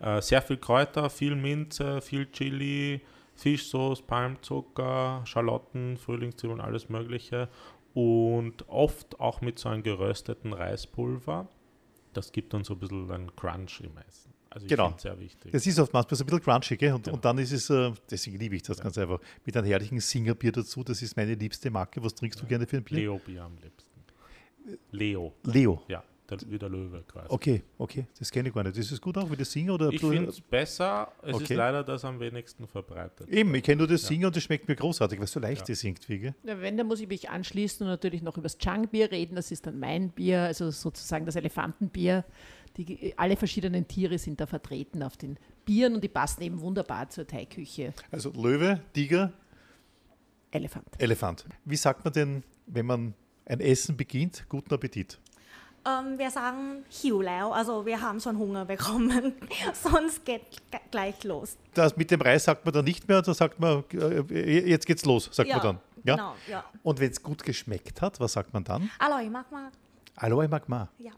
[0.00, 3.00] Äh, sehr viel Kräuter, viel Minze, viel Chili,
[3.36, 7.48] Fischsoße, Palmzucker, Schalotten, Frühlingszwiebeln, alles Mögliche.
[7.94, 11.48] Und oft auch mit so einem gerösteten Reispulver.
[12.12, 14.31] Das gibt dann so ein bisschen einen Crunch im Essen.
[14.54, 14.84] Also ich Genau.
[14.88, 15.50] finde es sehr wichtig.
[15.52, 16.92] Das ist oft manchmal so ein bisschen crunchy, gell?
[16.92, 17.16] Und, Genau.
[17.16, 20.52] und dann ist es, äh, deswegen liebe ich das ganz einfach, mit einem herrlichen Singerbier
[20.52, 20.84] dazu.
[20.84, 22.02] Das ist meine liebste Marke.
[22.04, 22.98] Was trinkst du gerne für ein Bier?
[22.98, 23.90] Leo-Bier am liebsten.
[24.92, 25.82] Leo, Leo.
[25.88, 27.26] ja, der, wie der Löwe quasi.
[27.30, 28.76] Okay, okay, das kenne ich gar nicht.
[28.76, 29.74] Ist es gut auch wie das Singer?
[29.74, 31.54] Oder Ich finde es besser, es ist Okay.
[31.54, 33.28] leider das am wenigsten verbreitet.
[33.28, 35.68] Eben, ich kenne nur das Singer und das schmeckt mir großartig, weil es so leicht
[35.68, 35.72] Ja.
[35.72, 36.18] ist irgendwie.
[36.18, 36.34] Gell?
[36.44, 39.34] Ja, wenn, dann muss ich mich anschließen und natürlich noch über das Chang-Bier reden.
[39.34, 42.24] Das ist dann mein Bier, also sozusagen das Elefantenbier.
[42.76, 46.60] Die, äh, alle verschiedenen Tiere sind da vertreten auf den Bieren und die passen eben
[46.60, 47.92] wunderbar zur Teigküche.
[48.10, 49.32] Also Löwe, Tiger,
[50.52, 50.86] Elefant.
[50.98, 51.46] Elefant.
[51.64, 53.14] Wie sagt man denn, wenn man
[53.46, 55.18] ein Essen beginnt, guten Appetit?
[55.84, 59.34] Ähm, wir sagen Hiulau, also wir haben schon Hunger bekommen,
[59.74, 60.42] sonst geht
[60.92, 61.56] gleich los.
[61.74, 64.86] Das mit dem Reis sagt man dann nicht mehr, da sagt man, äh, äh, jetzt
[64.86, 65.78] geht's los, sagt ja, man dann.
[66.04, 66.16] Ja?
[66.16, 66.64] Genau, ja.
[66.84, 68.90] Und wenn es gut geschmeckt hat, was sagt man dann?
[68.98, 69.72] Aloi magma.
[70.14, 70.88] Aloi magma.
[70.98, 71.12] Ja.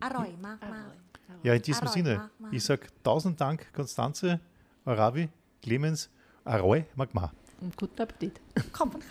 [0.00, 1.36] Aroi, mach, mach.
[1.42, 2.52] Ja, in diesem Aroi, Sinne, mach, mach.
[2.52, 4.40] ich sage tausend Dank, Konstanze,
[4.84, 5.28] Arabi,
[5.62, 6.10] Clemens,
[6.44, 7.32] Aroi, Magma.
[7.60, 8.40] Und guten Appetit.
[8.72, 9.02] Komm von